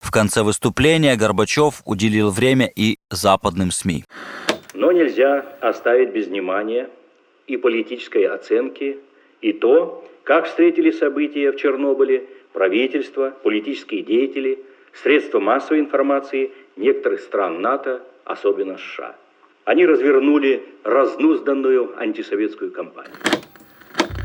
В 0.00 0.10
конце 0.10 0.42
выступления 0.42 1.16
Горбачев 1.16 1.80
уделил 1.86 2.30
время 2.30 2.66
и 2.66 2.98
западным 3.10 3.70
СМИ. 3.70 4.04
Но 4.74 4.92
нельзя 4.92 5.46
оставить 5.62 6.12
без 6.12 6.26
внимания 6.26 6.90
и 7.46 7.56
политической 7.56 8.26
оценки, 8.26 8.98
и 9.40 9.54
то, 9.54 10.06
как 10.24 10.44
встретили 10.44 10.90
события 10.90 11.52
в 11.52 11.56
Чернобыле 11.56 12.24
правительство, 12.52 13.30
политические 13.42 14.02
деятели, 14.02 14.58
средства 15.02 15.40
массовой 15.40 15.80
информации 15.80 16.50
некоторых 16.76 17.20
стран 17.20 17.62
НАТО, 17.62 18.02
особенно 18.26 18.76
США. 18.76 19.16
Они 19.64 19.86
развернули 19.86 20.62
разнузданную 20.84 21.98
антисоветскую 21.98 22.72
кампанию. 22.72 23.14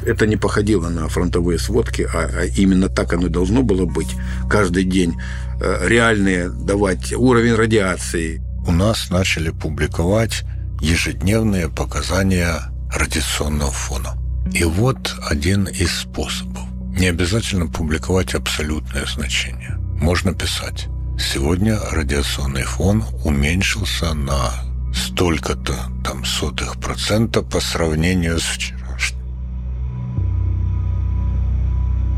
Это 0.06 0.26
не 0.26 0.36
походило 0.38 0.90
на 0.90 1.08
фронтовые 1.10 1.60
сводки, 1.60 2.08
а, 2.14 2.30
а 2.34 2.46
именно 2.46 2.90
так 2.90 3.14
оно 3.14 3.28
и 3.28 3.30
должно 3.30 3.62
было 3.62 3.86
быть. 3.86 4.16
Каждый 4.50 4.84
день 4.86 5.16
э, 5.62 5.88
реальные 5.88 6.50
давать 6.50 7.14
уровень 7.14 7.56
радиации. 7.56 8.42
У 8.68 8.72
нас 8.72 9.10
начали 9.12 9.52
публиковать 9.52 10.44
ежедневные 10.82 11.70
показания 11.70 12.56
радиационного 12.94 13.72
фона. 13.72 14.14
И 14.54 14.64
вот 14.64 15.14
один 15.30 15.66
из 15.66 15.92
способов. 15.92 16.64
Не 16.98 17.08
обязательно 17.08 17.68
публиковать 17.68 18.34
абсолютное 18.34 19.06
значение. 19.06 19.78
Можно 20.00 20.34
писать. 20.34 20.88
Сегодня 21.20 21.78
радиационный 21.92 22.64
фон 22.64 23.04
уменьшился 23.26 24.14
на 24.14 24.67
столько-то 24.98 25.76
там 26.04 26.26
сотых 26.26 26.78
процента 26.78 27.42
по 27.42 27.60
сравнению 27.60 28.40
с 28.40 28.44
вчерашним. 28.44 29.20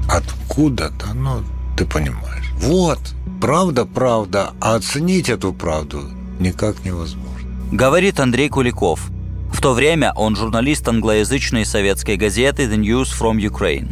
Откуда-то, 0.09 1.13
ну, 1.13 1.43
ты 1.77 1.85
понимаешь. 1.85 2.49
Вот, 2.59 2.99
правда, 3.39 3.85
правда, 3.85 4.53
а 4.59 4.75
оценить 4.75 5.29
эту 5.29 5.53
правду 5.53 6.01
никак 6.39 6.83
невозможно. 6.83 7.29
Говорит 7.71 8.19
Андрей 8.19 8.49
Куликов. 8.49 9.09
В 9.53 9.61
то 9.61 9.73
время 9.73 10.13
он 10.15 10.35
журналист 10.35 10.87
англоязычной 10.87 11.65
советской 11.65 12.17
газеты 12.17 12.65
The 12.65 12.77
News 12.77 13.09
from 13.19 13.37
Ukraine. 13.37 13.91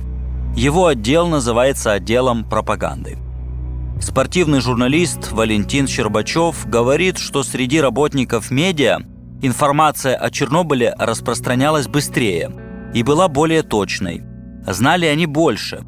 Его 0.56 0.88
отдел 0.88 1.28
называется 1.28 1.92
отделом 1.92 2.44
пропаганды. 2.44 3.18
Спортивный 4.02 4.62
журналист 4.62 5.32
Валентин 5.32 5.88
Щербачев 5.88 6.68
говорит, 6.68 7.18
что 7.18 7.44
среди 7.44 7.82
работников 7.82 8.52
медиа 8.52 9.00
информация 9.42 10.16
о 10.16 10.30
Чернобыле 10.30 10.94
распространялась 10.98 11.88
быстрее 11.88 12.52
и 12.94 13.04
была 13.04 13.28
более 13.28 13.64
точной. 13.64 14.24
Знали 14.68 15.06
они 15.06 15.26
больше, 15.26 15.84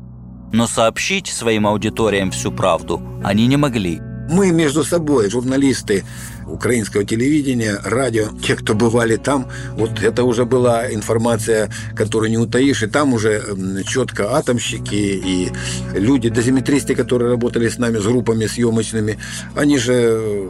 но 0.51 0.68
сообщить 0.68 1.28
своим 1.28 1.68
аудиториям 1.68 2.32
всю 2.32 2.51
правду 2.51 3.01
они 3.24 3.48
не 3.48 3.58
могли. 3.58 4.00
Мы 4.30 4.51
между 4.51 4.84
собой, 4.84 5.30
журналисты 5.30 6.04
украинского 6.51 7.03
телевидения, 7.03 7.79
радио, 7.84 8.27
те, 8.44 8.56
кто 8.56 8.74
бывали 8.74 9.15
там, 9.18 9.48
вот 9.74 10.01
это 10.01 10.24
уже 10.24 10.46
была 10.46 10.91
информация, 10.91 11.70
которую 11.96 12.32
не 12.32 12.38
утаишь, 12.38 12.84
и 12.84 12.88
там 12.88 13.13
уже 13.13 13.44
четко 13.86 14.36
атомщики 14.36 14.96
и 14.96 15.51
люди, 15.94 16.29
дозиметристы, 16.29 16.96
которые 16.96 17.32
работали 17.32 17.70
с 17.70 17.77
нами, 17.77 17.98
с 17.98 18.03
группами 18.03 18.46
съемочными, 18.46 19.18
они 19.56 19.77
же 19.77 20.50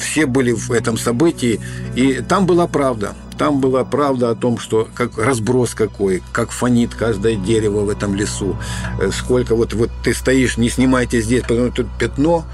все 0.00 0.26
были 0.26 0.52
в 0.52 0.70
этом 0.72 0.96
событии, 0.96 1.60
и 1.94 2.22
там 2.26 2.46
была 2.46 2.66
правда. 2.66 3.14
Там 3.38 3.60
была 3.60 3.84
правда 3.84 4.30
о 4.30 4.34
том, 4.34 4.58
что 4.58 4.88
как 4.94 5.16
разброс 5.16 5.74
какой, 5.74 6.22
как 6.32 6.50
фонит 6.50 6.94
каждое 6.94 7.36
дерево 7.36 7.80
в 7.80 7.88
этом 7.88 8.14
лесу, 8.14 8.56
э, 9.00 9.10
сколько 9.12 9.54
вот, 9.54 9.72
вот 9.72 9.90
ты 10.04 10.12
стоишь, 10.12 10.58
не 10.58 10.68
снимайте 10.68 11.22
здесь, 11.22 11.42
потому 11.42 11.68
что 11.68 11.84
тут 11.84 11.86
пятно, 11.98 12.44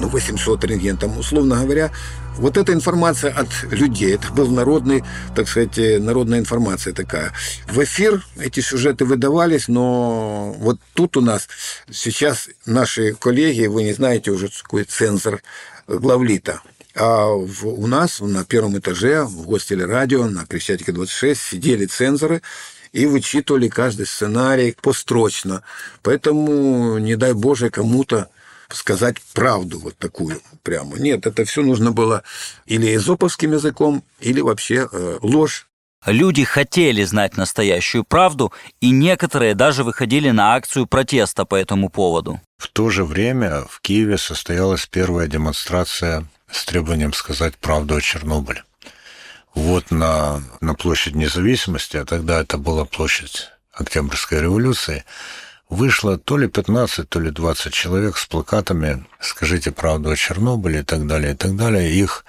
ну, 0.00 0.08
800 0.08 0.64
рентген, 0.64 0.96
там, 0.96 1.18
условно 1.18 1.62
говоря, 1.62 1.90
вот 2.38 2.56
эта 2.56 2.72
информация 2.72 3.32
от 3.32 3.48
людей, 3.70 4.14
это 4.14 4.30
был 4.32 4.48
народный, 4.48 5.02
так 5.34 5.48
сказать, 5.48 5.78
э, 5.78 5.98
народная 5.98 6.38
информация 6.38 6.92
такая. 6.92 7.32
В 7.66 7.82
эфир 7.82 8.22
эти 8.38 8.60
сюжеты 8.60 9.04
выдавались, 9.04 9.68
но 9.68 10.54
вот 10.58 10.78
тут 10.94 11.16
у 11.16 11.20
нас 11.20 11.48
сейчас 11.90 12.48
наши 12.66 13.14
коллеги, 13.14 13.66
вы 13.66 13.84
не 13.84 13.92
знаете 13.92 14.30
уже 14.30 14.48
такой 14.48 14.84
цензор 14.84 15.40
главлита, 15.88 16.60
а 16.94 17.28
в, 17.28 17.66
у 17.66 17.86
нас 17.86 18.20
на 18.20 18.44
первом 18.44 18.78
этаже 18.78 19.22
в 19.22 19.46
гостеле 19.46 19.84
радио 19.84 20.26
на 20.26 20.46
Крещатике 20.46 20.92
26 20.92 21.40
сидели 21.40 21.86
цензоры 21.86 22.42
и 22.92 23.06
вычитывали 23.06 23.68
каждый 23.68 24.06
сценарий 24.06 24.74
построчно. 24.80 25.62
Поэтому, 26.02 26.98
не 26.98 27.16
дай 27.16 27.34
Боже, 27.34 27.68
кому-то 27.68 28.30
сказать 28.68 29.16
правду 29.34 29.78
вот 29.78 29.96
такую 29.98 30.40
прямо. 30.62 30.98
Нет, 30.98 31.26
это 31.26 31.44
все 31.44 31.62
нужно 31.62 31.92
было 31.92 32.22
или 32.66 32.94
эзоповским 32.94 33.52
языком, 33.52 34.02
или 34.20 34.40
вообще 34.40 34.88
э, 34.90 35.18
ложь. 35.22 35.66
Люди 36.04 36.44
хотели 36.44 37.02
знать 37.04 37.36
настоящую 37.36 38.04
правду, 38.04 38.52
и 38.80 38.90
некоторые 38.90 39.54
даже 39.54 39.82
выходили 39.82 40.30
на 40.30 40.54
акцию 40.54 40.86
протеста 40.86 41.44
по 41.44 41.56
этому 41.56 41.88
поводу. 41.88 42.40
В 42.58 42.68
то 42.68 42.90
же 42.90 43.04
время 43.04 43.64
в 43.68 43.80
Киеве 43.80 44.16
состоялась 44.16 44.86
первая 44.86 45.26
демонстрация 45.26 46.26
с 46.50 46.64
требованием 46.64 47.12
сказать 47.12 47.56
правду 47.56 47.96
о 47.96 48.00
Чернобыле. 48.00 48.62
Вот 49.54 49.90
на, 49.90 50.42
на 50.60 50.74
площадь 50.74 51.14
независимости, 51.14 51.96
а 51.96 52.04
тогда 52.04 52.40
это 52.40 52.56
была 52.56 52.84
площадь 52.84 53.48
Октябрьской 53.72 54.40
революции, 54.40 55.04
вышло 55.68 56.18
то 56.18 56.38
ли 56.38 56.48
15, 56.48 57.08
то 57.08 57.20
ли 57.20 57.30
20 57.30 57.72
человек 57.72 58.16
с 58.16 58.26
плакатами 58.26 59.04
«Скажите 59.20 59.72
правду 59.72 60.10
о 60.10 60.16
Чернобыле» 60.16 60.80
и 60.80 60.82
так 60.82 61.06
далее, 61.06 61.32
и 61.32 61.36
так 61.36 61.56
далее. 61.56 61.92
Их 61.92 62.24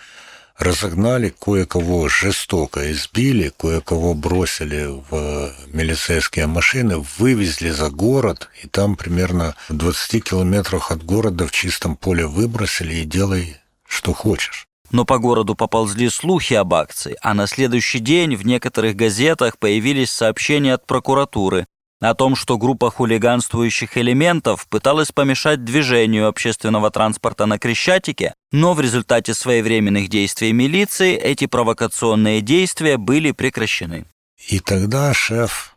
разогнали, 0.57 1.33
кое-кого 1.39 2.07
жестоко 2.09 2.91
избили, 2.91 3.53
кое-кого 3.57 4.13
бросили 4.13 4.87
в 5.09 5.51
милицейские 5.67 6.47
машины, 6.47 7.05
вывезли 7.17 7.69
за 7.69 7.89
город, 7.89 8.49
и 8.63 8.67
там 8.67 8.95
примерно 8.95 9.55
в 9.69 9.73
20 9.73 10.23
километрах 10.23 10.91
от 10.91 11.03
города 11.03 11.45
в 11.45 11.51
чистом 11.51 11.95
поле 11.95 12.25
выбросили 12.25 12.95
и 12.95 13.05
делай, 13.05 13.57
что 13.87 14.13
хочешь. 14.13 14.65
Но 14.89 15.03
по 15.03 15.19
городу 15.19 15.53
поползли 15.53 16.09
слухи 16.09 16.53
об 16.53 16.73
акции, 16.73 17.17
а 17.21 17.33
на 17.33 17.45
следующий 17.45 17.99
день 17.99 18.35
в 18.35 18.45
некоторых 18.45 18.95
газетах 18.95 19.59
появились 19.59 20.11
сообщения 20.11 20.73
от 20.73 20.87
прокуратуры 20.87 21.67
о 21.99 22.13
том, 22.13 22.35
что 22.35 22.57
группа 22.57 22.91
хулиганствующих 22.91 23.97
элементов 23.97 24.67
пыталась 24.67 25.11
помешать 25.11 25.63
движению 25.63 26.27
общественного 26.27 26.91
транспорта 26.91 27.45
на 27.45 27.57
Крещатике, 27.57 28.33
но 28.51 28.73
в 28.73 28.81
результате 28.81 29.33
своевременных 29.33 30.09
действий 30.09 30.53
милиции 30.53 31.15
эти 31.15 31.47
провокационные 31.47 32.41
действия 32.41 32.97
были 32.97 33.31
прекращены. 33.31 34.05
И 34.47 34.59
тогда 34.59 35.13
шеф, 35.13 35.75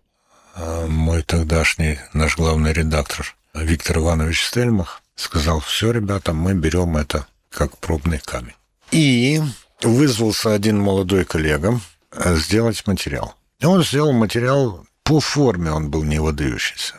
э, 0.56 0.86
мой 0.86 1.22
тогдашний 1.22 1.98
наш 2.12 2.36
главный 2.36 2.72
редактор 2.72 3.34
Виктор 3.54 3.98
Иванович 3.98 4.44
Стельмах, 4.44 5.02
сказал, 5.16 5.60
все, 5.60 5.92
ребята, 5.92 6.32
мы 6.32 6.54
берем 6.54 6.96
это 6.96 7.26
как 7.50 7.78
пробный 7.78 8.18
камень. 8.18 8.54
И 8.90 9.40
вызвался 9.82 10.52
один 10.52 10.78
молодой 10.78 11.24
коллега 11.24 11.80
э, 12.12 12.36
сделать 12.36 12.86
материал. 12.86 13.34
И 13.60 13.66
он 13.66 13.82
сделал 13.82 14.12
материал 14.12 14.86
по 15.10 15.18
форме 15.18 15.72
он 15.72 15.90
был 15.90 16.04
не 16.04 16.20
выдающийся. 16.20 16.94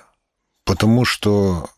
Потому 0.65 1.05
что 1.05 1.69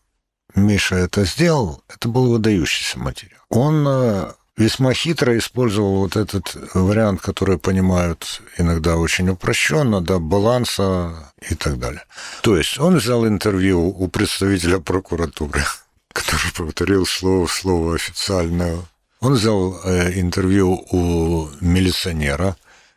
Миша 0.56 0.96
это 0.96 1.24
сделал, 1.24 1.84
это 1.88 2.08
был 2.08 2.28
выдающийся 2.28 2.98
материал. 2.98 3.38
Он 3.50 3.86
э, 3.86 4.32
весьма 4.56 4.94
хитро 4.94 5.38
использовал 5.38 5.98
вот 5.98 6.16
этот 6.16 6.56
вариант, 6.74 7.20
который 7.20 7.56
понимают 7.56 8.42
иногда 8.58 8.96
очень 8.96 9.28
упрощенно, 9.28 10.00
да, 10.00 10.18
баланса 10.18 11.32
и 11.48 11.54
так 11.54 11.78
далее. 11.78 12.02
То 12.42 12.56
есть 12.56 12.80
он 12.80 12.96
взял 12.96 13.24
интервью 13.28 13.86
у 13.86 14.08
представителя 14.08 14.80
прокуратуры, 14.80 15.62
который 16.12 16.52
повторил 16.52 17.06
слово 17.06 17.46
в 17.46 17.52
слово 17.52 17.94
официальное. 17.94 18.78
Он 19.20 19.34
взял 19.34 19.80
э, 19.84 20.18
интервью 20.18 20.84
у 20.90 21.48
милиционера, 21.60 22.56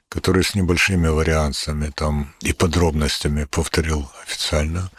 который 0.10 0.44
с 0.44 0.56
небольшими 0.56 1.08
вариансами 1.08 1.92
там 1.96 2.34
и 2.42 2.54
подробностями 2.54 3.46
повторил 3.46 4.10
официально. 4.24 4.90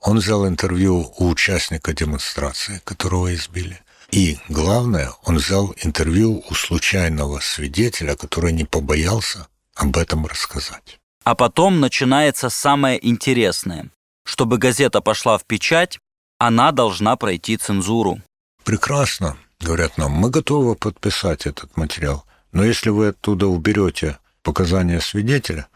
Он 0.00 0.18
взял 0.18 0.46
интервью 0.46 1.12
у 1.18 1.28
участника 1.28 1.92
демонстрации, 1.92 2.80
которого 2.84 3.34
избили. 3.34 3.80
И, 4.10 4.38
главное, 4.48 5.12
он 5.24 5.36
взял 5.36 5.74
интервью 5.82 6.42
у 6.48 6.54
случайного 6.54 7.38
свидетеля, 7.40 8.16
который 8.16 8.52
не 8.52 8.64
побоялся 8.64 9.46
об 9.74 9.96
этом 9.96 10.26
рассказать. 10.26 10.98
А 11.24 11.34
потом 11.34 11.80
начинается 11.80 12.50
самое 12.50 12.98
интересное. 13.06 13.90
Чтобы 14.24 14.58
газета 14.58 15.00
пошла 15.00 15.38
в 15.38 15.44
печать, 15.44 15.98
она 16.38 16.72
должна 16.72 17.16
пройти 17.16 17.56
цензуру. 17.56 18.20
Прекрасно, 18.64 19.36
говорят 19.60 19.98
нам, 19.98 20.12
мы 20.12 20.30
готовы 20.30 20.74
подписать 20.74 21.46
этот 21.46 21.76
материал. 21.76 22.24
Но 22.52 22.64
если 22.64 22.90
вы 22.90 23.08
оттуда 23.08 23.46
уберете 23.46 24.18
показания 24.42 25.00
свидетеля 25.00 25.68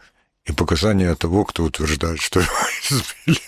и 0.45 0.51
показания 0.51 1.15
того, 1.15 1.45
кто 1.45 1.63
утверждает, 1.63 2.19
что 2.19 2.39
его 2.39 2.51
избили. 2.89 3.39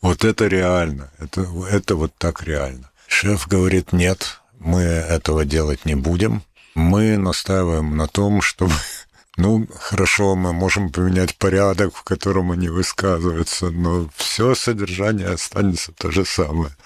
Вот 0.00 0.24
это 0.24 0.46
реально. 0.46 1.10
Это, 1.18 1.46
это 1.70 1.96
вот 1.96 2.12
так 2.18 2.42
реально. 2.42 2.90
Шеф 3.06 3.48
говорит, 3.48 3.92
нет, 3.92 4.40
мы 4.58 4.80
этого 4.80 5.44
делать 5.44 5.84
не 5.84 5.94
будем. 5.94 6.42
Мы 6.74 7.16
настаиваем 7.16 7.96
на 7.96 8.06
том, 8.06 8.40
чтобы 8.42 8.74
ну, 9.36 9.66
хорошо, 9.74 10.34
мы 10.36 10.52
можем 10.52 10.90
поменять 10.90 11.36
порядок, 11.36 11.94
в 11.94 12.02
котором 12.02 12.52
они 12.52 12.68
высказываются, 12.68 13.70
но 13.70 14.08
все 14.16 14.54
содержание 14.54 15.28
останется 15.28 15.92
то 15.92 16.10
же 16.10 16.24
самое. 16.24 16.76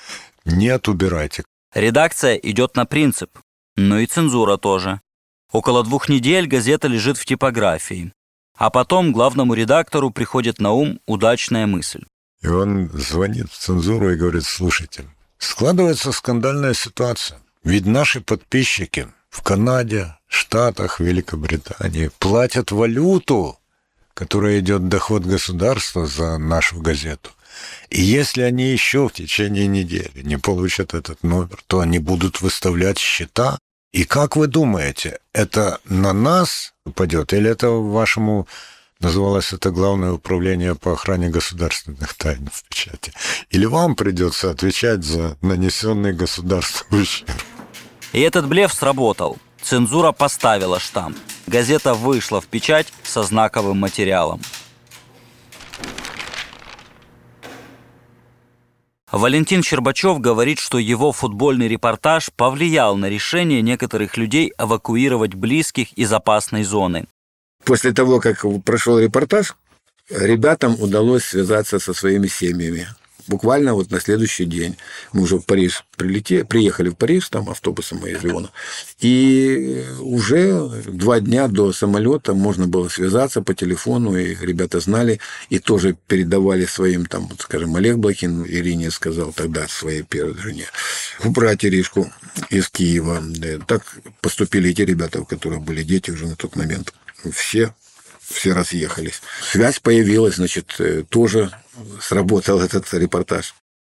Нет, 0.45 0.89
убирайте. 0.89 1.45
Редакция 1.75 2.37
идет 2.37 2.77
на 2.77 2.85
принцип, 2.85 3.39
но 3.77 3.99
и 3.99 4.07
цензура 4.07 4.57
тоже. 4.59 5.01
Около 5.53 5.85
двух 5.85 6.09
недель 6.09 6.47
газета 6.47 6.89
лежит 6.89 7.19
в 7.19 7.27
типографии. 7.27 8.13
А 8.57 8.71
потом 8.71 9.13
главному 9.13 9.55
редактору 9.55 10.11
приходит 10.11 10.59
на 10.59 10.73
ум 10.73 10.99
удачная 11.07 11.67
мысль. 11.67 12.05
И 12.43 12.49
он 12.49 12.91
звонит 12.93 13.51
в 13.51 13.59
цензуру 13.59 14.13
и 14.13 14.17
говорит, 14.17 14.45
слушайте, 14.45 15.05
складывается 15.39 16.11
скандальная 16.11 16.75
ситуация. 16.75 17.39
Ведь 17.63 17.87
наши 17.87 18.21
подписчики 18.21 19.09
в 19.29 19.43
Канаде, 19.43 20.17
Штатах, 20.27 21.01
Великобритании 21.01 22.11
платят 22.19 22.73
валюту, 22.73 23.59
которая 24.15 24.59
идет 24.61 24.89
доход 24.89 25.25
государства 25.25 26.07
за 26.07 26.39
нашу 26.39 26.81
газету. 26.81 27.31
И 27.91 28.01
если 28.01 28.43
они 28.43 28.73
еще 28.73 29.09
в 29.09 29.13
течение 29.13 29.67
недели 29.67 30.23
не 30.23 30.39
получат 30.39 30.95
этот 30.95 31.23
номер, 31.23 31.63
то 31.67 31.81
они 31.81 31.99
будут 31.99 32.41
выставлять 32.41 32.99
счета. 32.99 33.59
И 33.93 34.05
как 34.05 34.37
вы 34.37 34.47
думаете, 34.47 35.19
это 35.33 35.79
на 35.85 36.13
нас 36.13 36.73
упадет 36.85 37.33
или 37.33 37.51
это 37.51 37.71
вашему 37.71 38.47
Называлось 39.03 39.53
это 39.53 39.71
Главное 39.71 40.13
управление 40.13 40.77
по 40.77 40.93
охране 40.93 41.29
государственных 41.29 42.15
тайн 42.15 42.49
в 42.53 42.63
печати. 42.69 43.13
Или 43.51 43.67
вам 43.67 43.97
придется 43.97 44.51
отвечать 44.51 45.03
за 45.03 45.37
нанесенный 45.43 46.13
государству 46.13 46.97
ущерб. 46.97 47.43
И 48.13 48.21
этот 48.21 48.47
блеф 48.47 48.73
сработал. 48.73 49.39
Цензура 49.61 50.13
поставила 50.13 50.79
штамп. 50.79 51.19
Газета 51.49 51.95
вышла 51.95 52.41
в 52.41 52.47
печать 52.47 52.93
со 53.03 53.25
знаковым 53.25 53.79
материалом. 53.79 54.41
Валентин 59.13 59.63
Щербачев 59.63 60.21
говорит, 60.21 60.59
что 60.59 60.79
его 60.79 61.13
футбольный 61.13 61.69
репортаж 61.69 62.31
повлиял 62.35 62.97
на 62.97 63.11
решение 63.11 63.61
некоторых 63.61 64.17
людей 64.17 64.55
эвакуировать 64.57 65.35
близких 65.35 65.93
из 65.93 66.11
опасной 66.15 66.65
зоны. 66.65 67.07
После 67.63 67.93
того, 67.93 68.21
как 68.21 68.47
прошел 68.65 68.99
репортаж, 68.99 69.55
ребятам 70.09 70.81
удалось 70.81 71.25
связаться 71.25 71.79
со 71.79 71.93
своими 71.93 72.27
семьями. 72.27 72.89
Буквально 73.29 73.75
вот 73.75 73.91
на 73.91 74.01
следующий 74.01 74.45
день. 74.45 74.77
Мы 75.13 75.23
уже 75.23 75.37
в 75.37 75.45
Париж 75.45 75.85
прилетели, 75.97 76.43
приехали 76.43 76.89
в 76.89 76.95
Париж, 76.95 77.29
там 77.29 77.49
автобусом 77.49 77.99
мы 78.03 78.11
из 78.11 78.23
Леона, 78.23 78.51
и 79.01 79.85
уже 80.01 80.83
два 80.87 81.21
дня 81.21 81.49
до 81.49 81.73
самолета 81.73 82.35
можно 82.35 82.67
было 82.67 82.89
связаться 82.89 83.43
по 83.43 83.55
телефону, 83.55 84.17
и 84.17 84.35
ребята 84.35 84.81
знали, 84.81 85.21
и 85.51 85.59
тоже 85.59 85.97
передавали 86.07 86.67
своим, 86.67 87.07
там, 87.07 87.29
вот, 87.29 87.41
скажем, 87.41 87.77
Олег 87.77 87.97
Блохин 87.99 88.45
Ирине 88.45 88.91
сказал 88.91 89.33
тогда 89.33 89.69
своей 89.69 90.03
первой 90.03 90.37
жене, 90.39 90.67
убрать 91.25 91.65
Иришку 91.65 92.13
из 92.51 92.69
Киева. 92.69 93.23
Так 93.67 93.83
поступили 94.21 94.71
эти 94.71 94.83
ребята, 94.83 95.21
у 95.21 95.25
которых 95.25 95.63
были 95.63 95.83
дети 95.83 96.11
уже 96.11 96.27
на 96.27 96.37
тот 96.37 96.57
момент. 96.57 96.93
Все, 97.33 97.73
все 98.33 98.53
разъехались. 98.53 99.23
Связь 99.41 99.79
появилась, 99.79 100.37
значит, 100.37 100.77
э, 100.79 101.05
тоже 101.09 101.51
сработал 102.01 102.61
этот 102.61 102.93
репортаж. 102.95 103.55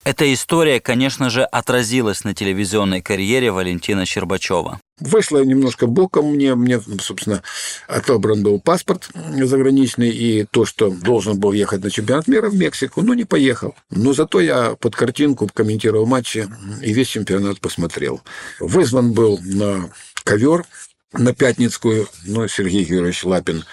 Эта 0.06 0.32
история, 0.34 0.82
конечно 0.82 1.30
же, 1.30 1.44
отразилась 1.46 2.26
на 2.26 2.34
телевизионной 2.34 3.02
карьере 3.02 3.52
Валентина 3.52 4.06
Щербачева. 4.06 4.82
Вышло 5.00 5.44
немножко 5.44 5.88
боком 5.88 6.34
мне, 6.34 6.56
мне, 6.56 6.82
собственно, 7.00 7.42
отобран 7.88 8.44
был 8.44 8.60
паспорт 8.60 9.10
заграничный, 9.14 10.10
и 10.10 10.46
то, 10.52 10.66
что 10.66 10.90
должен 10.90 11.40
был 11.40 11.54
ехать 11.54 11.84
на 11.84 11.90
чемпионат 11.90 12.28
мира 12.28 12.50
в 12.50 12.56
Мексику, 12.56 13.02
ну, 13.02 13.14
не 13.14 13.24
поехал. 13.24 13.76
Но 13.92 14.14
зато 14.14 14.42
я 14.42 14.76
под 14.76 14.94
картинку 14.94 15.50
комментировал 15.54 16.06
матчи 16.06 16.50
и 16.82 16.92
весь 16.92 17.08
чемпионат 17.08 17.62
посмотрел. 17.62 18.22
Вызван 18.60 19.14
был 19.14 19.40
на 19.42 19.90
ковер 20.26 20.66
на 21.14 21.34
Пятницкую, 21.34 22.10
ну, 22.26 22.48
Сергей 22.50 22.84
Юрьевич 22.84 23.24
Лапин 23.24 23.64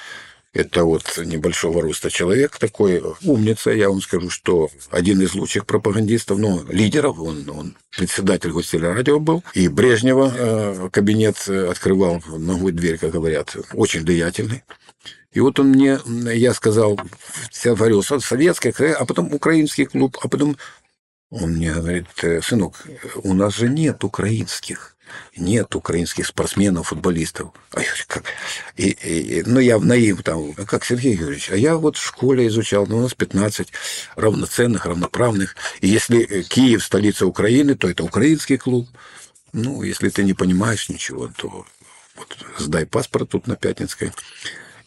это 0.52 0.84
вот 0.84 1.18
небольшого 1.18 1.82
роста 1.82 2.10
человек 2.10 2.58
такой, 2.58 3.02
умница, 3.22 3.70
я 3.70 3.88
вам 3.88 4.00
скажу, 4.00 4.30
что 4.30 4.68
один 4.90 5.20
из 5.20 5.34
лучших 5.34 5.64
пропагандистов, 5.66 6.38
ну, 6.38 6.64
лидеров, 6.68 7.18
он, 7.20 7.48
он 7.48 7.76
председатель 7.96 8.50
гостелерадио 8.50 9.20
был, 9.20 9.44
и 9.54 9.68
Брежнева 9.68 10.32
э, 10.34 10.88
кабинет 10.90 11.48
открывал 11.48 12.22
ногой 12.26 12.72
дверь, 12.72 12.98
как 12.98 13.12
говорят, 13.12 13.56
очень 13.74 14.04
деятельный. 14.04 14.64
И 15.32 15.38
вот 15.38 15.60
он 15.60 15.68
мне, 15.68 16.00
я 16.34 16.52
сказал, 16.54 16.98
я 17.64 17.74
говорил, 17.74 18.02
советский, 18.02 18.70
а 18.70 19.04
потом 19.04 19.32
украинский 19.32 19.86
клуб, 19.86 20.18
а 20.22 20.28
потом 20.28 20.56
он 21.30 21.52
мне 21.52 21.72
говорит, 21.72 22.08
«Э, 22.22 22.42
сынок, 22.42 22.74
у 23.22 23.34
нас 23.34 23.54
же 23.54 23.68
нет 23.68 24.02
украинских 24.02 24.96
нет 25.36 25.74
украинских 25.74 26.26
спортсменов, 26.26 26.88
футболистов. 26.88 27.50
А 27.72 27.80
я 27.80 27.88
как? 28.06 28.24
И, 28.76 28.90
и, 28.90 29.42
ну, 29.46 29.60
я 29.60 29.78
в 29.78 29.84
наив 29.84 30.22
там, 30.22 30.54
как 30.54 30.84
Сергей 30.84 31.16
Юрьевич, 31.16 31.50
а 31.50 31.56
я 31.56 31.76
вот 31.76 31.96
в 31.96 32.04
школе 32.04 32.46
изучал, 32.46 32.86
ну, 32.86 32.98
у 32.98 33.02
нас 33.02 33.14
15 33.14 33.68
равноценных, 34.16 34.86
равноправных. 34.86 35.56
И 35.80 35.88
если 35.88 36.42
Киев 36.42 36.84
столица 36.84 37.26
Украины, 37.26 37.74
то 37.74 37.88
это 37.88 38.04
украинский 38.04 38.58
клуб. 38.58 38.88
Ну, 39.52 39.82
если 39.82 40.08
ты 40.08 40.22
не 40.24 40.34
понимаешь 40.34 40.88
ничего, 40.88 41.28
то 41.36 41.66
вот 42.16 42.46
сдай 42.58 42.86
паспорт 42.86 43.30
тут 43.30 43.46
на 43.46 43.56
Пятницкой 43.56 44.12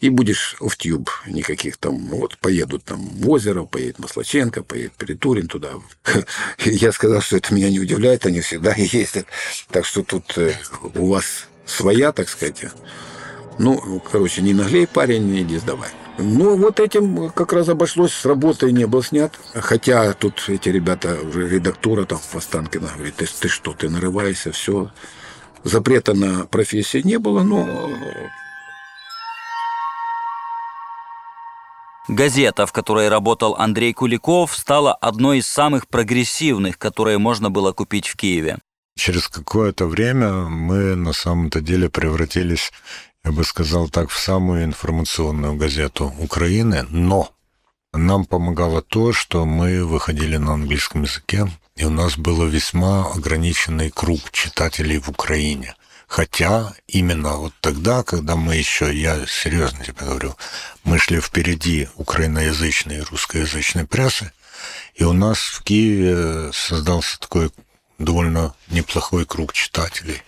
и 0.04 0.10
будешь 0.10 0.56
в 0.60 0.76
тюб 0.76 1.10
никаких 1.26 1.78
там, 1.78 1.96
вот 2.08 2.36
поедут 2.36 2.84
там 2.84 2.98
в 2.98 3.30
озеро, 3.30 3.64
поедет 3.64 3.98
Маслаченко, 3.98 4.62
поедет 4.62 4.92
Перетурин 4.92 5.48
туда. 5.48 5.70
Я 6.58 6.92
сказал, 6.92 7.22
что 7.22 7.38
это 7.38 7.54
меня 7.54 7.70
не 7.70 7.80
удивляет, 7.80 8.26
они 8.26 8.42
всегда 8.42 8.74
ездят. 8.76 9.24
Так 9.70 9.86
что 9.86 10.02
тут 10.02 10.36
э, 10.36 10.52
у 10.94 11.06
вас 11.06 11.46
своя, 11.64 12.12
так 12.12 12.28
сказать. 12.28 12.66
Ну, 13.58 14.02
короче, 14.12 14.42
не 14.42 14.52
наглей 14.52 14.86
парень, 14.86 15.40
иди 15.40 15.56
сдавай. 15.56 15.88
Ну, 16.18 16.54
вот 16.56 16.80
этим 16.80 17.30
как 17.30 17.54
раз 17.54 17.70
обошлось, 17.70 18.12
с 18.12 18.26
работой 18.26 18.72
не 18.72 18.86
был 18.86 19.02
снят. 19.02 19.32
Хотя 19.54 20.12
тут 20.12 20.44
эти 20.48 20.68
ребята, 20.68 21.18
уже 21.22 21.48
редактура 21.48 22.04
там 22.04 22.18
в 22.18 22.34
Останкино 22.34 22.90
говорит, 22.94 23.16
ты, 23.16 23.26
ты 23.26 23.48
что, 23.48 23.72
ты 23.72 23.88
нарываешься, 23.88 24.52
все. 24.52 24.92
Запрета 25.62 26.12
на 26.12 26.44
профессию 26.44 27.06
не 27.06 27.18
было, 27.18 27.42
но 27.42 27.90
Газета, 32.08 32.66
в 32.66 32.72
которой 32.72 33.08
работал 33.08 33.54
Андрей 33.56 33.94
Куликов, 33.94 34.54
стала 34.54 34.92
одной 34.94 35.38
из 35.38 35.46
самых 35.46 35.88
прогрессивных, 35.88 36.78
которые 36.78 37.16
можно 37.18 37.50
было 37.50 37.72
купить 37.72 38.08
в 38.08 38.16
Киеве. 38.16 38.58
Через 38.96 39.28
какое-то 39.28 39.86
время 39.86 40.32
мы 40.32 40.94
на 40.96 41.12
самом-то 41.12 41.60
деле 41.60 41.88
превратились, 41.88 42.72
я 43.24 43.32
бы 43.32 43.42
сказал 43.42 43.88
так, 43.88 44.10
в 44.10 44.18
самую 44.18 44.64
информационную 44.64 45.54
газету 45.56 46.12
Украины, 46.18 46.84
но 46.90 47.30
нам 47.94 48.26
помогало 48.26 48.82
то, 48.82 49.12
что 49.12 49.46
мы 49.46 49.84
выходили 49.84 50.36
на 50.36 50.54
английском 50.54 51.02
языке, 51.02 51.48
и 51.74 51.84
у 51.84 51.90
нас 51.90 52.18
был 52.18 52.46
весьма 52.46 53.10
ограниченный 53.12 53.90
круг 53.90 54.20
читателей 54.30 54.98
в 54.98 55.08
Украине– 55.08 55.74
Хотя 56.14 56.72
именно 56.86 57.38
вот 57.38 57.54
тогда, 57.60 58.04
когда 58.04 58.36
мы 58.36 58.54
еще, 58.54 58.96
я 58.96 59.26
серьезно 59.26 59.84
тебе 59.84 60.06
говорю, 60.06 60.36
мы 60.84 60.96
шли 60.96 61.20
впереди 61.20 61.88
украиноязычной 61.96 62.98
и 62.98 63.00
русскоязычной 63.00 63.84
прессы, 63.84 64.30
и 64.94 65.02
у 65.02 65.12
нас 65.12 65.38
в 65.38 65.64
Киеве 65.64 66.52
создался 66.52 67.18
такой 67.18 67.50
довольно 67.98 68.54
неплохой 68.68 69.26
круг 69.26 69.52
читателей. 69.52 70.22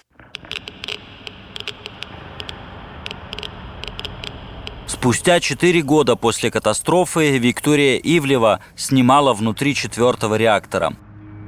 Спустя 4.89 5.39
четыре 5.39 5.83
года 5.83 6.17
после 6.17 6.51
катастрофы 6.51 7.39
Виктория 7.39 7.97
Ивлева 7.99 8.59
снимала 8.75 9.35
внутри 9.35 9.77
четвертого 9.77 10.35
реактора. 10.35 10.97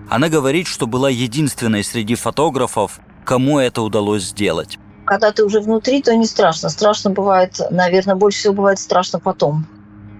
Она 0.09 0.29
говорит, 0.29 0.68
что 0.68 0.87
была 0.87 1.11
единственной 1.11 1.83
среди 1.83 2.14
фотографов, 2.14 3.01
кому 3.28 3.58
это 3.58 3.82
удалось 3.82 4.22
сделать? 4.22 4.78
Когда 5.04 5.32
ты 5.32 5.44
уже 5.44 5.60
внутри, 5.60 6.00
то 6.02 6.16
не 6.16 6.24
страшно. 6.24 6.70
Страшно 6.70 7.10
бывает, 7.10 7.60
наверное, 7.70 8.14
больше 8.14 8.38
всего 8.38 8.54
бывает 8.54 8.78
страшно 8.78 9.20
потом. 9.20 9.66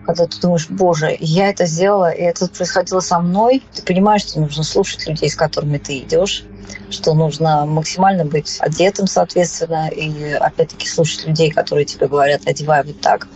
Когда 0.04 0.26
ты 0.26 0.38
думаешь, 0.40 0.68
боже, 0.68 1.16
я 1.18 1.48
это 1.48 1.64
сделала, 1.66 2.10
и 2.10 2.20
это 2.20 2.48
происходило 2.48 3.00
со 3.00 3.18
мной. 3.18 3.62
Ты 3.74 3.82
понимаешь, 3.82 4.22
что 4.22 4.40
нужно 4.40 4.62
слушать 4.62 5.06
людей, 5.06 5.30
с 5.30 5.34
которыми 5.34 5.78
ты 5.78 5.98
идешь, 5.98 6.44
что 6.90 7.14
нужно 7.14 7.64
максимально 7.64 8.26
быть 8.26 8.58
одетым, 8.60 9.06
соответственно, 9.06 9.88
и 9.88 10.32
опять-таки 10.32 10.86
слушать 10.86 11.26
людей, 11.26 11.50
которые 11.50 11.86
тебе 11.86 12.08
говорят, 12.08 12.42
одевай 12.46 12.84
вот 12.84 13.00
так 13.00 13.26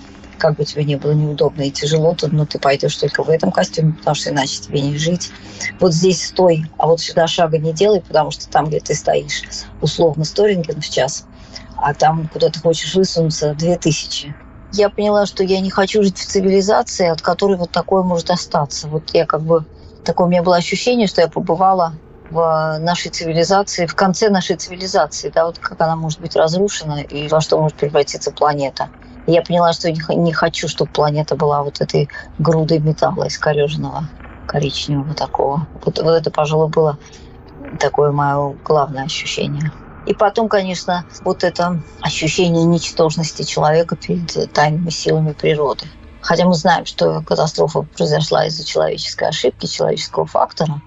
как 0.43 0.57
бы 0.57 0.65
тебе 0.65 0.83
не 0.83 0.97
было 0.97 1.13
неудобно 1.13 1.63
и 1.63 1.71
тяжело, 1.71 2.17
то 2.17 2.27
ну, 2.27 2.45
ты 2.45 2.59
пойдешь 2.59 2.97
только 2.97 3.23
в 3.23 3.31
этом 3.31 3.53
костюме, 3.53 3.93
потому 3.93 4.17
что 4.17 4.31
иначе 4.31 4.61
тебе 4.61 4.81
не 4.81 4.99
жить. 4.99 5.31
Вот 5.79 5.95
здесь 5.95 6.27
стой, 6.27 6.65
а 6.79 6.89
вот 6.89 7.01
сюда 7.01 7.29
шага 7.29 7.59
не 7.59 7.73
делай, 7.73 8.01
потому 8.01 8.33
что 8.33 8.49
там, 8.49 8.67
где 8.67 8.81
ты 8.81 8.97
стоишь, 8.97 9.45
условно 9.81 10.25
100 10.25 10.47
рентгенов 10.47 10.85
в 10.85 10.93
час, 10.93 11.27
а 11.77 11.95
там, 11.95 12.29
куда 12.33 12.51
ты 12.51 12.59
хочешь 12.59 12.93
высунуться, 12.97 13.55
2000. 13.55 14.35
Я 14.73 14.91
поняла, 14.91 15.27
что 15.27 15.45
я 15.45 15.61
не 15.61 15.71
хочу 15.71 16.03
жить 16.03 16.19
в 16.19 16.27
цивилизации, 16.27 17.07
от 17.07 17.23
которой 17.23 17.57
вот 17.57 17.71
такое 17.71 18.03
может 18.03 18.29
остаться. 18.31 18.89
Вот 18.89 19.11
я 19.13 19.27
как 19.27 19.43
бы... 19.43 19.65
Такое 20.05 20.27
у 20.27 20.31
меня 20.31 20.43
было 20.43 20.57
ощущение, 20.57 21.07
что 21.07 21.21
я 21.21 21.29
побывала 21.29 21.95
в 22.31 22.79
нашей 22.81 23.13
цивилизации, 23.13 23.87
в 23.87 23.95
конце 23.95 24.29
нашей 24.29 24.57
цивилизации, 24.57 25.31
да, 25.33 25.47
вот 25.47 25.59
как 25.59 25.81
она 25.81 25.95
может 25.95 26.21
быть 26.21 26.35
разрушена 26.35 27.03
и 27.03 27.29
во 27.29 27.41
что 27.41 27.61
может 27.61 27.77
превратиться 27.77 28.33
планета. 28.33 28.91
Я 29.27 29.43
поняла, 29.43 29.73
что 29.73 29.91
не 29.91 30.33
хочу, 30.33 30.69
чтобы 30.69 30.91
планета 30.91 31.37
была 31.37 31.63
вот 31.63 31.81
этой 31.81 32.09
грудой 32.39 32.81
металла 32.81 33.29
искореженного, 33.29 34.09
коричневого 34.47 35.15
такого. 35.15 35.67
Вот, 35.85 35.99
вот 35.99 36.11
это, 36.11 36.31
пожалуй, 36.31 36.69
было 36.69 36.99
такое 37.79 38.11
мое 38.11 38.57
главное 38.65 39.05
ощущение. 39.05 39.73
И 40.07 40.15
потом, 40.15 40.49
конечно, 40.49 41.05
вот 41.25 41.45
это 41.45 41.81
ощущение 42.01 42.65
ничтожности 42.65 43.45
человека 43.45 43.95
перед 43.95 44.53
тайными 44.53 44.91
силами 44.91 45.33
природы. 45.33 45.87
Хотя 46.21 46.45
мы 46.45 46.55
знаем, 46.55 46.87
что 46.87 47.23
катастрофа 47.23 47.83
произошла 47.83 48.47
из-за 48.47 48.65
человеческой 48.65 49.29
ошибки, 49.29 49.67
человеческого 49.67 50.27
фактора. 50.27 50.81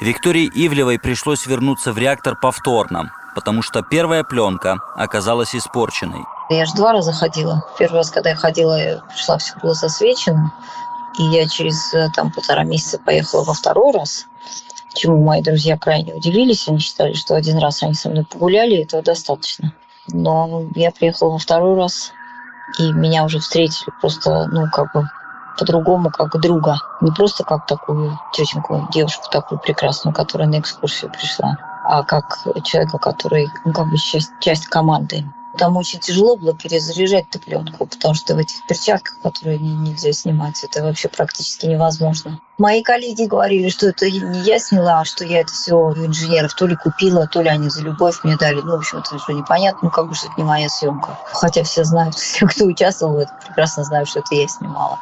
Виктории 0.00 0.50
Ивлевой 0.54 0.98
пришлось 0.98 1.46
вернуться 1.46 1.92
в 1.92 1.98
реактор 1.98 2.36
повторно, 2.36 3.12
потому 3.34 3.62
что 3.62 3.82
первая 3.82 4.24
пленка 4.24 4.78
оказалась 4.96 5.54
испорченной. 5.54 6.24
Я 6.50 6.66
же 6.66 6.74
два 6.74 6.92
раза 6.92 7.12
ходила. 7.12 7.64
Первый 7.78 7.96
раз, 7.96 8.10
когда 8.10 8.30
я 8.30 8.36
ходила, 8.36 8.80
я 8.80 9.02
пришла, 9.12 9.38
все 9.38 9.54
было 9.62 9.74
засвечено. 9.74 10.52
И 11.18 11.24
я 11.24 11.46
через 11.46 11.92
э, 11.92 12.08
там, 12.14 12.30
полтора 12.30 12.64
месяца 12.64 12.98
поехала 12.98 13.44
во 13.44 13.52
второй 13.52 13.92
раз 13.92 14.26
чему 14.94 15.22
мои 15.22 15.42
друзья 15.42 15.78
крайне 15.78 16.14
удивились. 16.14 16.68
Они 16.68 16.78
считали, 16.78 17.14
что 17.14 17.34
один 17.34 17.58
раз 17.58 17.82
они 17.82 17.94
со 17.94 18.10
мной 18.10 18.24
погуляли, 18.24 18.74
и 18.74 18.82
этого 18.82 19.02
достаточно. 19.02 19.72
Но 20.08 20.64
я 20.74 20.90
приехала 20.90 21.30
во 21.30 21.38
второй 21.38 21.76
раз, 21.76 22.12
и 22.78 22.92
меня 22.92 23.24
уже 23.24 23.38
встретили 23.38 23.92
просто, 24.00 24.46
ну, 24.48 24.66
как 24.70 24.92
бы 24.92 25.08
по-другому, 25.58 26.10
как 26.10 26.40
друга. 26.40 26.78
Не 27.00 27.10
просто 27.10 27.44
как 27.44 27.66
такую 27.66 28.18
тетеньку, 28.32 28.88
девушку 28.92 29.28
такую 29.30 29.58
прекрасную, 29.60 30.14
которая 30.14 30.48
на 30.48 30.58
экскурсию 30.58 31.10
пришла, 31.12 31.56
а 31.92 32.04
как 32.04 32.38
человека, 32.64 32.96
который, 32.96 33.50
ну, 33.66 33.72
как 33.74 33.90
бы 33.90 33.98
часть, 33.98 34.30
часть 34.40 34.66
команды. 34.66 35.26
Там 35.58 35.76
очень 35.76 35.98
тяжело 35.98 36.36
было 36.36 36.54
перезаряжать 36.54 37.26
эту 37.28 37.38
пленку, 37.38 37.84
потому 37.84 38.14
что 38.14 38.34
в 38.34 38.38
этих 38.38 38.66
перчатках, 38.66 39.18
которые 39.22 39.58
нельзя 39.58 40.10
снимать, 40.14 40.64
это 40.64 40.82
вообще 40.82 41.08
практически 41.08 41.66
невозможно. 41.66 42.40
Мои 42.56 42.82
коллеги 42.82 43.24
говорили, 43.24 43.68
что 43.68 43.88
это 43.88 44.10
не 44.10 44.40
я 44.40 44.58
сняла, 44.58 45.00
а 45.00 45.04
что 45.04 45.26
я 45.26 45.40
это 45.40 45.52
все 45.52 45.74
у 45.74 45.92
инженеров 45.92 46.54
то 46.54 46.66
ли 46.66 46.76
купила, 46.76 47.26
то 47.26 47.42
ли 47.42 47.50
они 47.50 47.68
за 47.68 47.82
любовь 47.82 48.24
мне 48.24 48.38
дали. 48.38 48.62
Ну, 48.62 48.70
в 48.70 48.78
общем, 48.78 49.00
это 49.00 49.14
уже 49.14 49.34
непонятно, 49.34 49.80
ну, 49.82 49.90
как 49.90 50.08
бы, 50.08 50.14
что 50.14 50.28
это 50.28 50.36
не 50.38 50.44
моя 50.44 50.70
съемка. 50.70 51.18
Хотя 51.26 51.62
все 51.62 51.84
знают, 51.84 52.14
все, 52.18 52.46
кто 52.46 52.64
участвовал 52.64 53.16
в 53.16 53.18
этом, 53.18 53.36
прекрасно 53.46 53.84
знают, 53.84 54.08
что 54.08 54.20
это 54.20 54.34
я 54.34 54.48
снимала. 54.48 54.98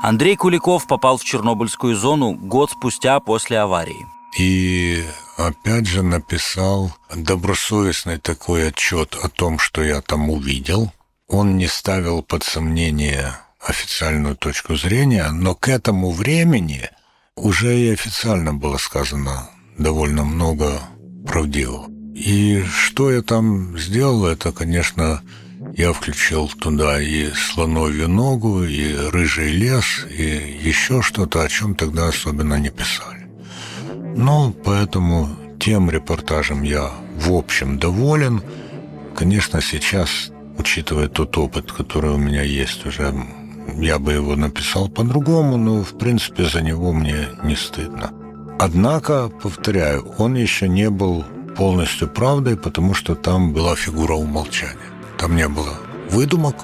Андрей 0.00 0.36
Куликов 0.36 0.86
попал 0.86 1.18
в 1.18 1.22
Чернобыльскую 1.22 1.94
зону 1.96 2.32
год 2.32 2.70
спустя 2.70 3.20
после 3.20 3.60
аварии. 3.60 4.08
И 4.38 5.04
опять 5.36 5.86
же 5.86 6.02
написал 6.02 6.94
добросовестный 7.14 8.18
такой 8.18 8.68
отчет 8.68 9.16
о 9.22 9.28
том, 9.28 9.58
что 9.58 9.82
я 9.82 10.00
там 10.00 10.30
увидел. 10.30 10.92
Он 11.28 11.56
не 11.56 11.66
ставил 11.66 12.22
под 12.22 12.42
сомнение 12.42 13.34
официальную 13.60 14.36
точку 14.36 14.76
зрения, 14.76 15.30
но 15.30 15.54
к 15.54 15.68
этому 15.68 16.10
времени 16.10 16.88
уже 17.36 17.78
и 17.78 17.92
официально 17.92 18.52
было 18.54 18.76
сказано 18.78 19.50
довольно 19.78 20.24
много 20.24 20.80
правдивого. 21.26 21.88
И 22.14 22.62
что 22.64 23.10
я 23.10 23.22
там 23.22 23.78
сделал, 23.78 24.26
это, 24.26 24.52
конечно, 24.52 25.22
я 25.74 25.92
включил 25.92 26.48
туда 26.48 27.00
и 27.00 27.32
слоновью 27.32 28.08
ногу, 28.08 28.64
и 28.64 28.94
рыжий 28.94 29.52
лес, 29.52 30.06
и 30.10 30.58
еще 30.62 31.00
что-то, 31.02 31.42
о 31.42 31.48
чем 31.48 31.74
тогда 31.74 32.08
особенно 32.08 32.54
не 32.54 32.70
писали. 32.70 33.21
Ну, 34.14 34.54
поэтому 34.64 35.28
тем 35.58 35.90
репортажем 35.90 36.62
я 36.62 36.90
в 37.16 37.32
общем 37.32 37.78
доволен. 37.78 38.42
Конечно, 39.14 39.60
сейчас, 39.60 40.30
учитывая 40.58 41.08
тот 41.08 41.36
опыт, 41.38 41.72
который 41.72 42.10
у 42.10 42.18
меня 42.18 42.42
есть 42.42 42.84
уже, 42.86 43.14
я 43.76 43.98
бы 43.98 44.12
его 44.12 44.36
написал 44.36 44.88
по-другому, 44.88 45.56
но, 45.56 45.82
в 45.82 45.98
принципе, 45.98 46.44
за 46.44 46.62
него 46.62 46.92
мне 46.92 47.28
не 47.44 47.56
стыдно. 47.56 48.10
Однако, 48.58 49.28
повторяю, 49.42 50.14
он 50.18 50.34
еще 50.34 50.68
не 50.68 50.90
был 50.90 51.24
полностью 51.56 52.08
правдой, 52.08 52.56
потому 52.56 52.94
что 52.94 53.14
там 53.14 53.52
была 53.52 53.76
фигура 53.76 54.14
умолчания. 54.14 54.76
Там 55.18 55.36
не 55.36 55.48
было 55.48 55.74
выдумок, 56.10 56.56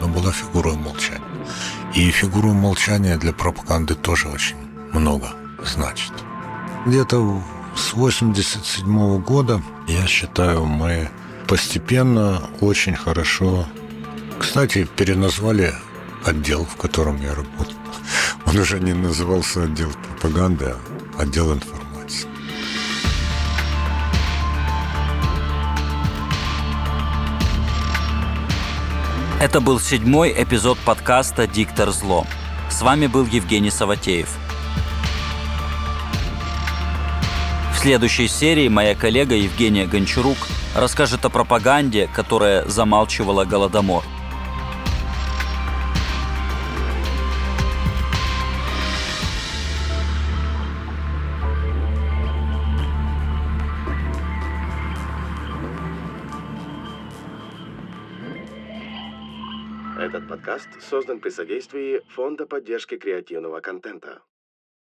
но 0.00 0.08
была 0.08 0.32
фигура 0.32 0.70
умолчания. 0.70 1.20
И 1.94 2.10
фигура 2.10 2.48
умолчания 2.48 3.16
для 3.18 3.32
пропаганды 3.32 3.94
тоже 3.94 4.28
очень 4.28 4.56
много 4.92 5.28
значит. 5.64 6.12
Где-то 6.86 7.42
с 7.74 7.94
87 7.94 9.22
года, 9.22 9.62
я 9.88 10.06
считаю, 10.06 10.66
мы 10.66 11.08
постепенно 11.48 12.42
очень 12.60 12.94
хорошо... 12.94 13.66
Кстати, 14.38 14.86
переназвали 14.96 15.72
отдел, 16.26 16.66
в 16.66 16.76
котором 16.76 17.22
я 17.22 17.34
работал. 17.34 17.74
Он 18.44 18.58
уже 18.58 18.80
не 18.80 18.92
назывался 18.92 19.62
отдел 19.62 19.90
пропаганды, 20.20 20.74
а 21.16 21.22
отдел 21.22 21.54
информации. 21.54 22.28
Это 29.40 29.62
был 29.62 29.80
седьмой 29.80 30.34
эпизод 30.36 30.78
подкаста 30.80 31.46
«Диктор 31.46 31.92
зло». 31.92 32.26
С 32.70 32.82
вами 32.82 33.06
был 33.06 33.24
Евгений 33.24 33.70
Саватеев– 33.70 34.28
следующей 37.84 38.28
серии 38.28 38.68
моя 38.68 38.94
коллега 38.94 39.34
Евгения 39.34 39.86
Гончарук 39.86 40.38
расскажет 40.74 41.22
о 41.26 41.28
пропаганде, 41.28 42.08
которая 42.14 42.64
замалчивала 42.64 43.44
Голодомор. 43.44 44.02
Этот 60.00 60.26
подкаст 60.26 60.68
создан 60.80 61.20
при 61.20 61.28
содействии 61.28 62.00
Фонда 62.14 62.46
поддержки 62.46 62.96
креативного 62.96 63.60
контента. 63.60 64.22